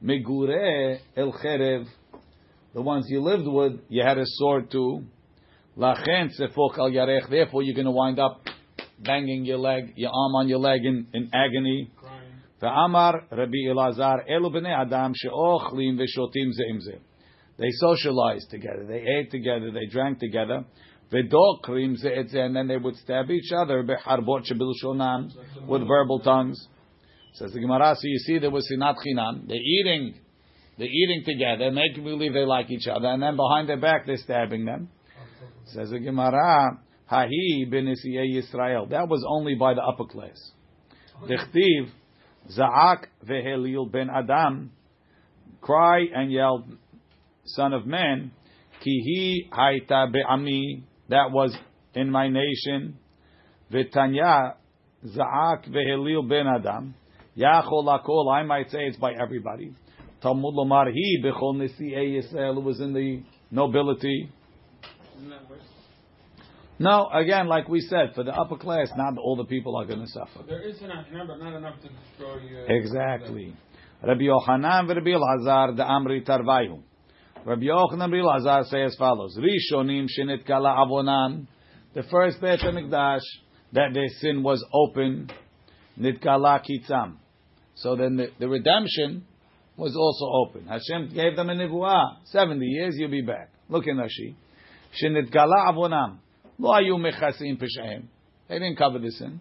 [0.00, 1.84] Megure El Cherev,
[2.74, 5.02] the ones you lived with, you had a sword too.
[5.76, 8.40] Lachen Sefok Al Yarech, therefore you're going to wind up
[9.00, 11.90] banging your leg, your arm on your leg in, in agony.
[12.62, 16.98] Ve'amar Rabbi Elazar, Elu b'nei Adam she'ochlim ve'shotim ze'im ze.
[17.58, 20.64] They socialized together, they ate together, they drank together.
[21.11, 25.31] Ve'dokrim ze'et ze, and then they would stab each other be'harbot shebilshonam,
[25.67, 26.67] with verbal tongues.
[27.33, 29.47] Says the Gemara, so you see there was sinat chinam.
[29.47, 30.15] They're eating,
[30.77, 34.17] they're eating together, making believe they like each other, and then behind their back they're
[34.17, 34.89] stabbing them.
[35.65, 38.89] Says the Gemara, Hahi ben Yisrael.
[38.89, 40.51] That was only by the upper class.
[41.23, 41.89] Dichtiv,
[42.57, 44.71] Za'ak vehelil ben Adam,
[45.59, 46.65] cry and yelled,
[47.45, 48.31] son of man,
[48.85, 51.55] Kihi haita be'ami, that was
[51.93, 52.97] in my nation.
[53.71, 54.55] V'tanya,
[55.05, 56.95] Za'ak vehelil ben Adam,
[57.37, 59.73] Yachol lakol, I might say it's by everybody.
[60.21, 64.29] Talmud lomar hi bechol nesi'ei Yisrael, was in the nobility.
[66.79, 69.99] No, again, like we said, for the upper class, not all the people are going
[69.99, 70.43] to suffer.
[70.47, 72.37] There is enough, but not enough to destroy.
[72.37, 73.55] Uh, Exactly.
[74.01, 76.81] Rabbi Yochanan and Rabbi Elazar the Amri Tarvayu.
[77.43, 81.47] Rabbi Yochanan Rabbi say as follows: Rishonim shenit kala avonan.
[81.95, 83.21] The first Beit Hamikdash
[83.73, 85.29] that their sin was open,
[85.99, 87.15] nitkala kitzam.
[87.75, 89.25] So then the, the redemption
[89.75, 90.67] was also open.
[90.67, 92.17] Hashem gave them a nivuah.
[92.25, 93.49] Seventy years, you'll be back.
[93.69, 94.35] Look in Rashi.
[95.01, 96.19] Shenitkala avonam.
[96.59, 98.03] Lo ayu mechasim peshaim.
[98.49, 99.39] They didn't cover the sin.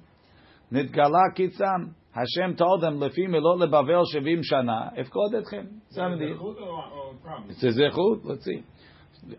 [0.72, 1.92] Nitgala kitzam.
[2.12, 6.26] Hashem told them, "Lefi melot lebavel shevim shana." If etchem seventy.
[6.26, 6.38] years.
[6.38, 7.44] Zechut or, or?
[7.48, 8.20] It's a zechut.
[8.24, 8.64] Let's see.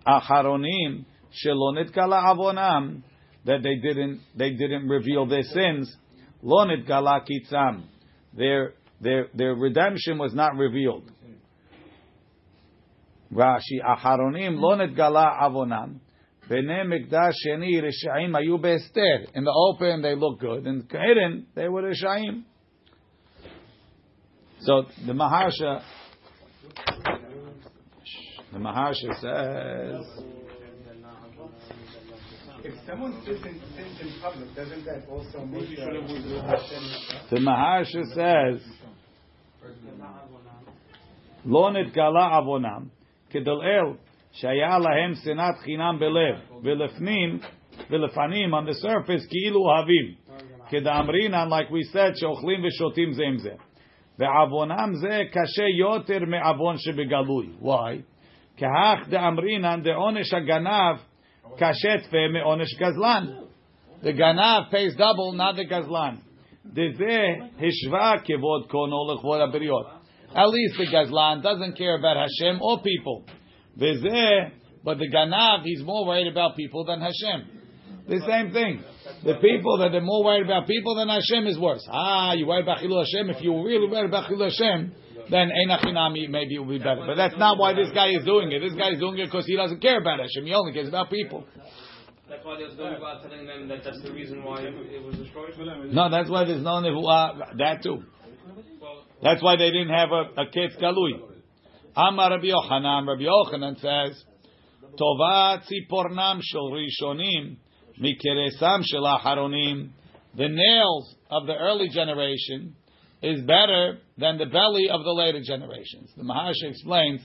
[0.07, 1.05] Acharonim
[1.45, 3.03] shelo nitkala avonam
[3.45, 5.93] that they didn't they didn't reveal their sins.
[6.41, 7.83] Lo nitkala kitzam.
[8.33, 11.11] Their their their redemption was not revealed.
[13.33, 15.99] Rashi acharonim lo nitgala avonam.
[16.49, 19.27] Bnei mikdash sheni rishaim ayu beester.
[19.33, 20.65] In the open they look good.
[20.65, 22.43] In hidden they were rishaim.
[24.60, 25.82] So the Maharsha,
[28.52, 30.24] the Maharsha says,
[32.64, 36.82] If someone sins in, sins in public, doesn't that also make the Hashem?
[37.30, 38.62] the Maharsha says,
[41.46, 42.84] לא נתגלה עוונם,
[43.30, 43.94] כדלאל
[44.32, 47.38] שהיה להם שנאת חינם בלב, ולפנים,
[47.90, 50.14] ולפנים, on the surface, כאילו אוהבים.
[50.68, 53.54] כדאמרינן, like we said, שאוכלים ושותים זה עם זה.
[54.20, 57.46] ועוונם זה קשה יותר מעוון שבגלוי.
[57.62, 58.02] Why?
[58.56, 60.96] כהך דאמרינן דעונש הגנב
[61.56, 63.26] קשה תפה מעונש גזלן.
[64.02, 66.16] The ganav pays double, not the gazlan.
[66.66, 67.24] דזה
[67.58, 69.86] השווה כבוד קונו לכבוד הבריות.
[70.30, 73.32] At least the gazlan doesn't care about Hashem or people.
[73.76, 77.56] וזה, but the ganav, he's more worried about people than Hashem.
[78.11, 78.83] The same thing.
[79.23, 81.87] The people that are more worried about people than Hashem is worse.
[81.89, 83.29] Ah, you worry about Chilul Hashem.
[83.29, 84.91] If you really worry about Chilul Hashem,
[85.29, 87.03] then Einachinami maybe will be better.
[87.07, 88.59] But that's not why this guy is doing it.
[88.59, 90.45] This guy is doing it because he doesn't care about Hashem.
[90.45, 91.45] He only cares about people.
[92.27, 95.53] That's why there's no about telling them that that's the reason why it was destroyed.
[95.93, 97.57] No, that's why there's no nevuah.
[97.59, 98.03] That too.
[99.23, 101.15] That's why they didn't have a, a ketz galui.
[101.95, 103.07] Amar Rabbi Yochanan.
[103.07, 104.21] Rabbi Yochanan says,
[104.99, 107.57] "Tova tzipornam shel rishonim
[107.99, 109.89] mikeresam shel aharonim."
[110.35, 112.75] The nails of the early generation
[113.21, 116.09] is better than the belly of the later generations.
[116.15, 117.21] The Maharsha explains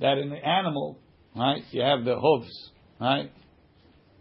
[0.00, 0.98] that in the animal,
[1.34, 3.30] right, you have the hooves, right.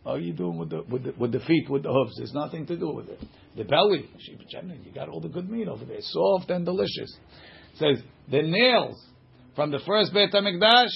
[0.03, 2.15] What are you doing with the, with the with the feet with the hooves?
[2.17, 3.19] There's nothing to do with it.
[3.55, 7.17] The belly, you got all the good meat over there, soft and delicious.
[7.73, 9.01] It says the nails
[9.55, 10.89] from the first Beit Hamikdash,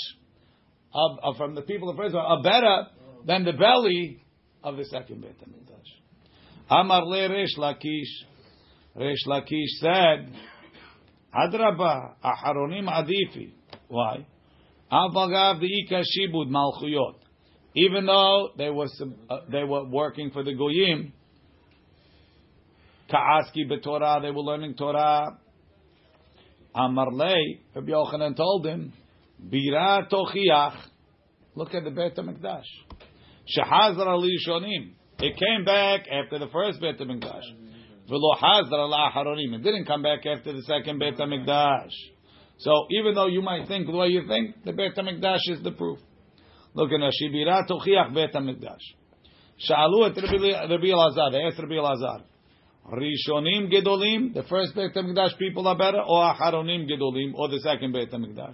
[1.37, 2.87] from the people of first are better
[3.25, 4.23] than the belly
[4.63, 6.69] of the second Beit Hamikdash.
[6.69, 8.25] Amar le Resh Lakish.
[8.95, 10.33] Resh Lakish said,
[11.33, 13.51] Adraba aharonim adifi.
[13.87, 14.25] Why?
[14.91, 17.15] Avagav Ika Shibud Malchuyot.
[17.75, 18.87] Even though they were
[19.29, 21.13] uh, they were working for the goyim,
[23.11, 25.37] ka'aski b'Torah, they were learning Torah.
[26.75, 28.93] Amarlei, Rabbi Yochanan told him,
[29.43, 30.77] bira tochiach.
[31.55, 32.63] Look at the Beit Hamikdash.
[33.55, 34.07] Shehazar
[34.47, 34.93] Shonim.
[35.19, 37.43] It came back after the first Beit Hamikdash.
[38.09, 39.55] V'lo hazar la'aharonim.
[39.55, 41.91] It didn't come back after the second Beit Hamikdash.
[42.59, 45.71] So even though you might think the way you think, the Beit Hamikdash is the
[45.71, 45.99] proof.
[46.73, 48.81] Look at Shibira Tochiach Bet HaMikdash.
[49.67, 51.31] Sha'alu et Rabbi Elazar.
[51.31, 52.21] They asked Rabbi Elazar.
[52.91, 57.93] Rishonim Gedolim, the first Beit HaMikdash people are better, or Acharonim Gedolim, or the second
[57.93, 58.53] Beit HaMikdash.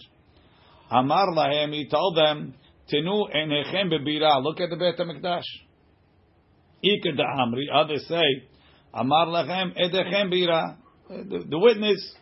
[0.89, 2.54] Amar Lahem, he told them,
[2.92, 4.44] Tenu enechem bebira.
[4.44, 5.44] Look at the Beit Hamikdash.
[6.84, 7.66] Iker da amri.
[7.74, 8.48] Others say,
[8.94, 10.78] Amar lachem edechem bira.
[11.10, 12.16] The witness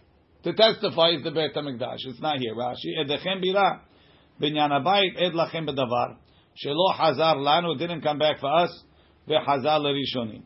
[0.44, 1.98] to testify is the Beit Hamikdash.
[2.06, 2.56] It's not here.
[2.56, 3.80] Rashi edechem bira.
[4.40, 6.18] Binyan abayit ed lachem bedavar.
[6.64, 8.84] Shelo hazar lanu didn't come back for us.
[9.28, 10.44] Vehazar lerishonim.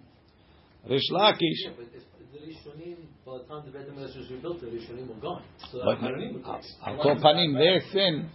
[0.90, 1.74] Rish Lakish.
[2.46, 5.44] Rishonim, by the time the Beit Hamikdash was rebuilt, the Rishonim were gone.
[5.72, 5.98] So but,
[6.88, 8.30] Al Kopanim, their sin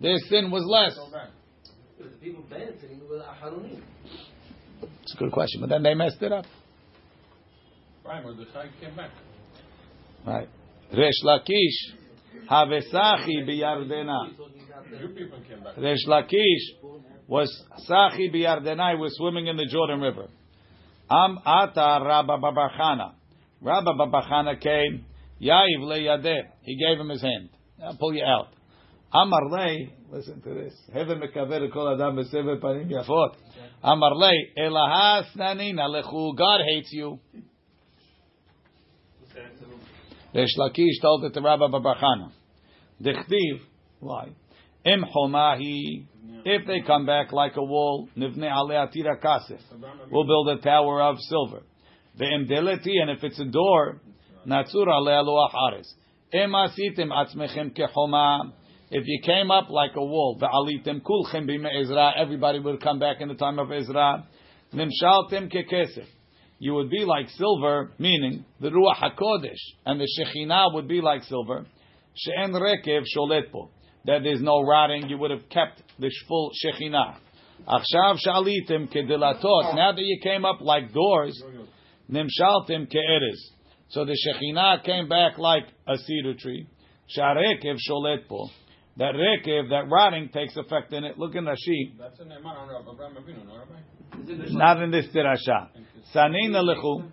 [0.00, 0.96] their sin was less.
[1.98, 6.22] It was the people benefiting were the It's a good question, but then they messed
[6.22, 6.44] it up.
[10.26, 10.48] Right,
[10.92, 11.94] Resh Lakish,
[12.50, 14.30] Havesachi biyardena.
[15.78, 17.50] Resh Lakish was
[17.88, 20.28] Sachi biyardena, was swimming in the Jordan River.
[21.10, 23.14] Am Ata Rabba Babachana.
[23.62, 25.04] Rabba Babachana came,
[25.40, 27.48] Yaiv le He gave him his hand.
[27.78, 28.48] Now pull you out.
[29.14, 29.92] Amar lei.
[30.10, 30.74] Listen to this.
[30.92, 33.36] Heaven mekaver kol adam b'sever panim yafot.
[33.82, 34.50] Amar lei.
[34.58, 36.36] Elahas nanina lechu.
[36.36, 37.20] God hates you.
[40.34, 42.32] Resh Lakish told it to Rabba Babachana.
[43.00, 43.60] Dechtiv.
[44.00, 44.30] Why?
[44.84, 46.06] Im homahi.
[46.44, 49.60] If they come back like a wall, nivne alei atira kasef.
[50.10, 51.62] We'll build a tower of silver.
[52.20, 54.00] Ve'im deleti, and if it's a door,
[54.44, 55.94] natsur alei aluach ares.
[56.32, 58.52] Im asitim atzmechem kehoma.
[58.96, 63.16] If you came up like a wall, ve'alitim kulchem b'ime Ezra, everybody would come back
[63.20, 64.24] in the time of Ezra.
[64.72, 66.06] Nimshaltim kekesef.
[66.60, 71.24] You would be like silver, meaning the Ruach HaKodesh, and the Shekhinah would be like
[71.24, 71.66] silver.
[72.14, 73.50] She'en rekev sholet
[74.04, 77.16] that there's no rotting, you would have kept the full Shekhinah.
[77.66, 79.74] Achshav shalitim kedilatot.
[79.74, 81.42] Now that you came up like doors,
[82.08, 83.40] nimshaltim ke'eres.
[83.88, 86.68] So the Shekhinah came back like a cedar tree.
[87.18, 88.50] Sharekev sholet po.
[88.96, 91.18] That rekev, that rotting takes effect in it.
[91.18, 91.98] Look in Rashi.
[91.98, 94.52] That's in Neymar on Abraham Avinu, no, Rabbi?
[94.52, 95.68] Not in this tirasha.
[96.14, 97.10] Sanina lechu.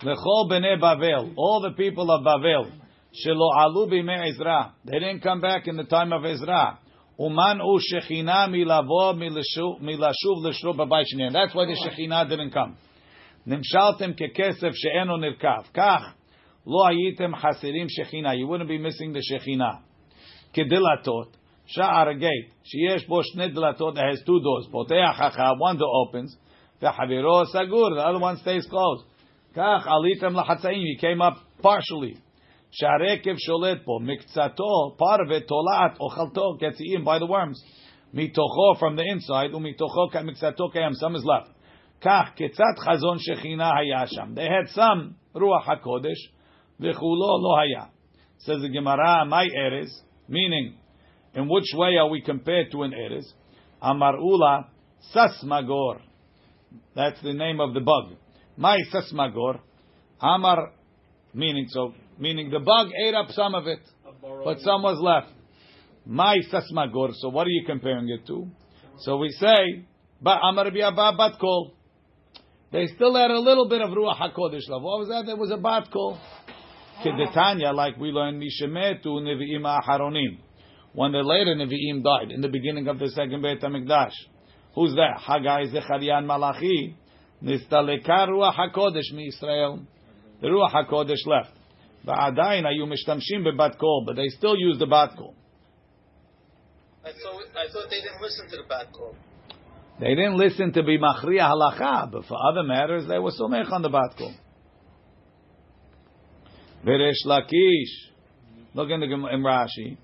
[0.00, 1.34] Lechol bnei Bavel.
[1.36, 2.70] All the people of Bavel.
[3.12, 4.74] Shelo alu b'imei Ezra.
[4.84, 6.78] They didn't come back in the time of Ezra.
[7.18, 11.32] Uman u shechina milavo milashuv l'shro b'bayit shneim.
[11.32, 12.76] That's why the shechina didn't come.
[13.48, 15.64] Nimshaltem kekesef she'eno nirkav.
[15.74, 16.12] Kach
[16.64, 18.38] lo hayitem chasirim shechina.
[18.38, 19.80] You wouldn't be missing the shechina
[20.55, 21.27] Kedilatot.
[21.77, 22.51] Sha'ar gate.
[22.65, 24.67] Sheyesh bo shne dilatot that has two doors.
[24.73, 25.55] Poteach hacha.
[25.57, 26.35] One door opens.
[26.81, 27.95] V'chaviro sagur.
[27.95, 29.05] The other one stays closed.
[29.55, 30.81] Kach alitem lachatzayim.
[30.81, 32.17] You came up partially.
[32.71, 37.59] שהרקב שולט פה, מקצתו, פרווה, תולעת, אוכלתו, gets eaten by the worms.
[38.13, 41.51] מתוכו from the inside, ומתוכו מקצתו קיים, some is left.
[42.01, 44.33] כך, כיצד חזון שכינה היה שם?
[44.35, 46.31] They had some רוח הקודש,
[46.79, 47.85] וכולו לא היה.
[48.39, 50.74] Says the Gemara, my eres, meaning,
[51.34, 53.32] in which way are we compared to an eres?
[53.82, 54.68] Amar Ula,
[55.14, 56.00] Sasmagor.
[56.94, 58.16] That's the name of the bug.
[58.56, 59.60] My Sasmagor.
[60.20, 60.72] Amar,
[61.34, 63.80] meaning so, meaning the bug ate up some of it,
[64.44, 65.32] but some was left.
[66.06, 67.12] My Sasmagor.
[67.14, 68.46] So what are you comparing it to?
[69.00, 69.84] So we say,
[70.20, 71.74] Ba Amar Biaba Bat Kol.
[72.72, 74.82] They still had a little bit of Ruach HaKodesh love.
[74.82, 75.24] What was that?
[75.26, 76.18] There was a Bat Kol.
[77.03, 80.37] Kedetanya, like we learned, Mishemetu Nevi'im Aharonim.
[80.93, 84.13] When the later Nevi'im died, in the beginning of the second Beit HaMikdash.
[84.75, 85.19] Who's that?
[85.19, 86.95] Haggai, Zechariah, and Malachi.
[87.43, 89.81] Nistaleka Ruach HaKodesh mi-Israel.
[90.41, 91.57] The Ruach HaKodesh left.
[92.05, 95.35] ועדיין היו משתמשים בבת קול, but they still use the bat kol.
[97.03, 99.15] I thought, I thought they didn't listen to the bad call.
[99.99, 103.81] They didn't listen to be machriya halacha, but for other matters, they were somech on
[103.81, 104.33] the bat kol.
[106.85, 108.11] Veresh Lakish.
[108.73, 109.97] Look in the Gem- in Rashi.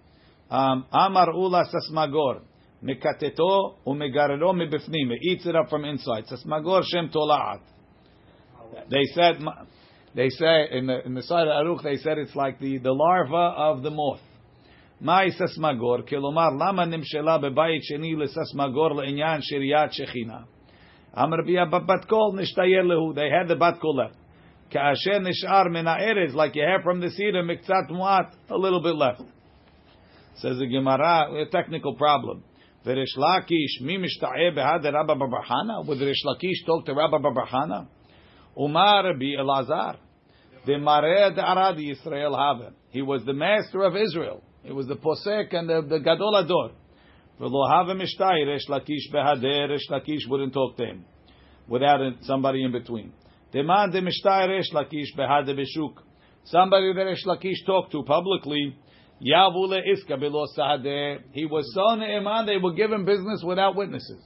[0.49, 2.41] Um, Amar ula sasmagor.
[2.83, 5.11] Mekateto umegarelo mibifnim.
[5.11, 6.25] It eats it up from inside.
[6.25, 7.61] Sasmagor shem tolaat.
[8.89, 9.35] They said,
[10.15, 12.91] they say in the in the side of Aruch, they said it's like the, the
[12.91, 14.19] larva of the moth.
[15.01, 15.97] מהי ססמגור?
[16.07, 20.39] כלומר, למה נמשלה בבית שני לססמגור לעניין שריית שכינה?
[21.17, 23.13] אמר בי בבת קול נשתייר להו.
[23.13, 24.20] They had the bat kol left.
[24.72, 28.94] Ka'asher nishar min ha'eretz, like you have from the cedar, miktzat muat, a little bit
[28.94, 29.22] left.
[30.36, 32.42] Says the Gemara, a technical problem.
[32.86, 35.86] V'rish Lakish, mi mishta'eh behad Rabba Barbahana?
[35.86, 37.86] Would Rish Lakish talk to Rabba Barbahana?
[38.58, 39.96] Umar Rabbi Elazar,
[40.66, 42.74] the Mared Aradi Israel Haven.
[42.90, 44.42] He was the master of Israel.
[44.62, 46.70] He was the posek and the, the gadol ador.
[47.40, 51.04] V'lo Haven mishta'eh, Rish Lakish behad, Rish Lakish wouldn't talk to him
[51.68, 53.12] without somebody in between.
[53.52, 56.02] Demand demishtai Resh Lakish behad beshuk.
[56.44, 58.76] Somebody that Resh Lakish talked to publicly,
[59.22, 60.46] Yavule iska below.
[61.32, 64.18] He was so ne'eman, they were given business without witnesses.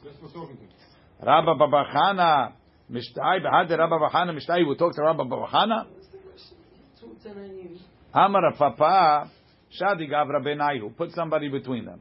[1.20, 2.53] Rabba Babachana,
[2.91, 5.87] Mishtai, behad Rabba Babachana, Mishtai, we talked to Rabba Babachana.
[8.14, 9.31] Amar Papa,
[9.79, 12.01] Shadi Gavra Benayu, put somebody between them.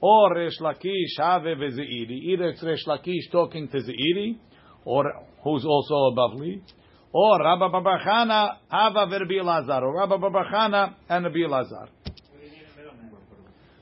[0.00, 2.10] Or Resh Lakish, Have Vezeiri.
[2.10, 4.36] Either it's Resh Lakish talking to Zeiri,
[4.88, 5.04] or
[5.44, 6.62] who's also above Lee,
[7.12, 11.88] or Rabba Babachana, Hava Verbi Lazar, or Rabba Babachana and Rabbi Lazar.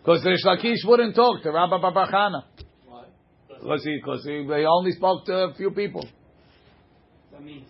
[0.03, 2.43] Because Resh Lakish wouldn't talk to Rabba Babachana.
[2.87, 3.05] Why?
[3.49, 6.05] Because he, because he, they only spoke to a few people.
[7.37, 7.65] I mean,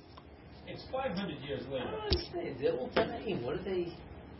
[0.66, 2.56] it's 500 years later.
[2.60, 3.42] They're all Tanaim.
[3.42, 3.92] What are they?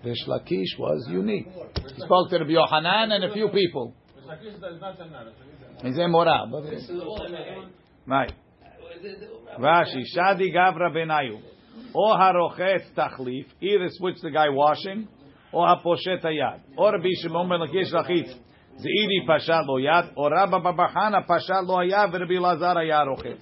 [0.04, 1.48] Resh Lakish was unique.
[1.48, 3.94] He spoke to Rabbi Yohanan and a few people.
[4.16, 5.32] It's like this, not an
[5.82, 7.68] He's a moral, but This is all Tanaim.
[8.06, 8.32] right.
[9.58, 11.40] Rashi, Shadi Gavra Benayu.
[11.94, 15.08] Or Harochet Tachlif, either switch the guy washing,
[15.52, 16.60] or Haposhet Hayad.
[16.76, 18.34] Or Rabbi Shimon Ben Lakish Lachitz,
[18.78, 23.38] Zeidi Pashat Lo Yad, or Rabba Babachana Pashat Lo Hayad, Rabbi Lazar Hayad Rochet.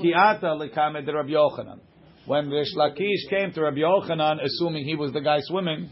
[0.00, 1.80] Ki ata lekamed Rabbi Yochanan.
[2.26, 5.90] When Rish Lakish came to Rabbi Yochanan, assuming he was the guy swimming,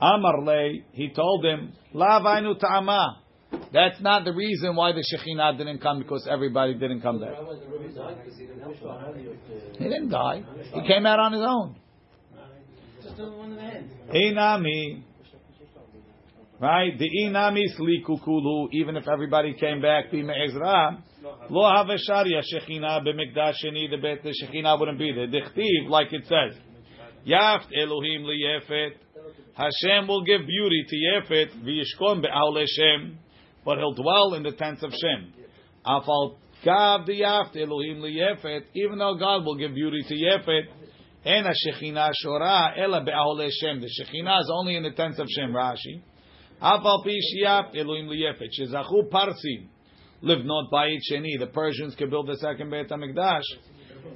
[0.00, 3.19] Amar Le, he told him, La vainu ta'ama.
[3.72, 7.36] That's not the reason why the Shekhinah didn't come because everybody didn't come there.
[9.78, 10.42] He didn't die.
[10.74, 11.76] He came out on his own.
[14.12, 15.04] Inami.
[16.60, 16.98] Right?
[16.98, 21.02] The inami sliku kulu, even if everybody came back, bima Ezra,
[21.48, 25.26] lo havesharia shechina b'mikdash sheni, the bet the shechina wouldn't be there.
[25.26, 26.60] Dichtiv, like it says,
[27.26, 28.90] yaft Elohim liyefet,
[29.54, 33.18] Hashem will give beauty to Yefet, v'yishkon be'aule Shem,
[33.70, 35.32] but he'll dwell in the tents of Shem.
[35.86, 36.34] Elohim
[38.02, 40.66] liyefet, even though God will give beauty to Yefet,
[41.24, 41.84] and Shem.
[41.86, 45.52] The shechina is only in the tents of Shem.
[45.52, 46.02] Rashi.
[46.60, 48.50] Elohim liyefet.
[50.22, 51.38] Live not by it sheni.
[51.38, 53.44] The Persians could build the second Beit HaMikdash.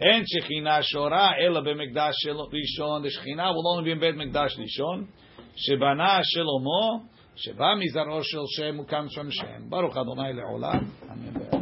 [0.01, 3.05] And shechina shora ela be'mikdash rishon.
[3.05, 5.07] The shechina will only be in Beit Mikdash rishon.
[5.71, 7.05] Shebana Shelomo.
[7.37, 9.69] Sheba mizaro shel Shem who comes from Shem.
[9.69, 10.89] Baruch Adonai le'olam.
[11.11, 11.54] Amen.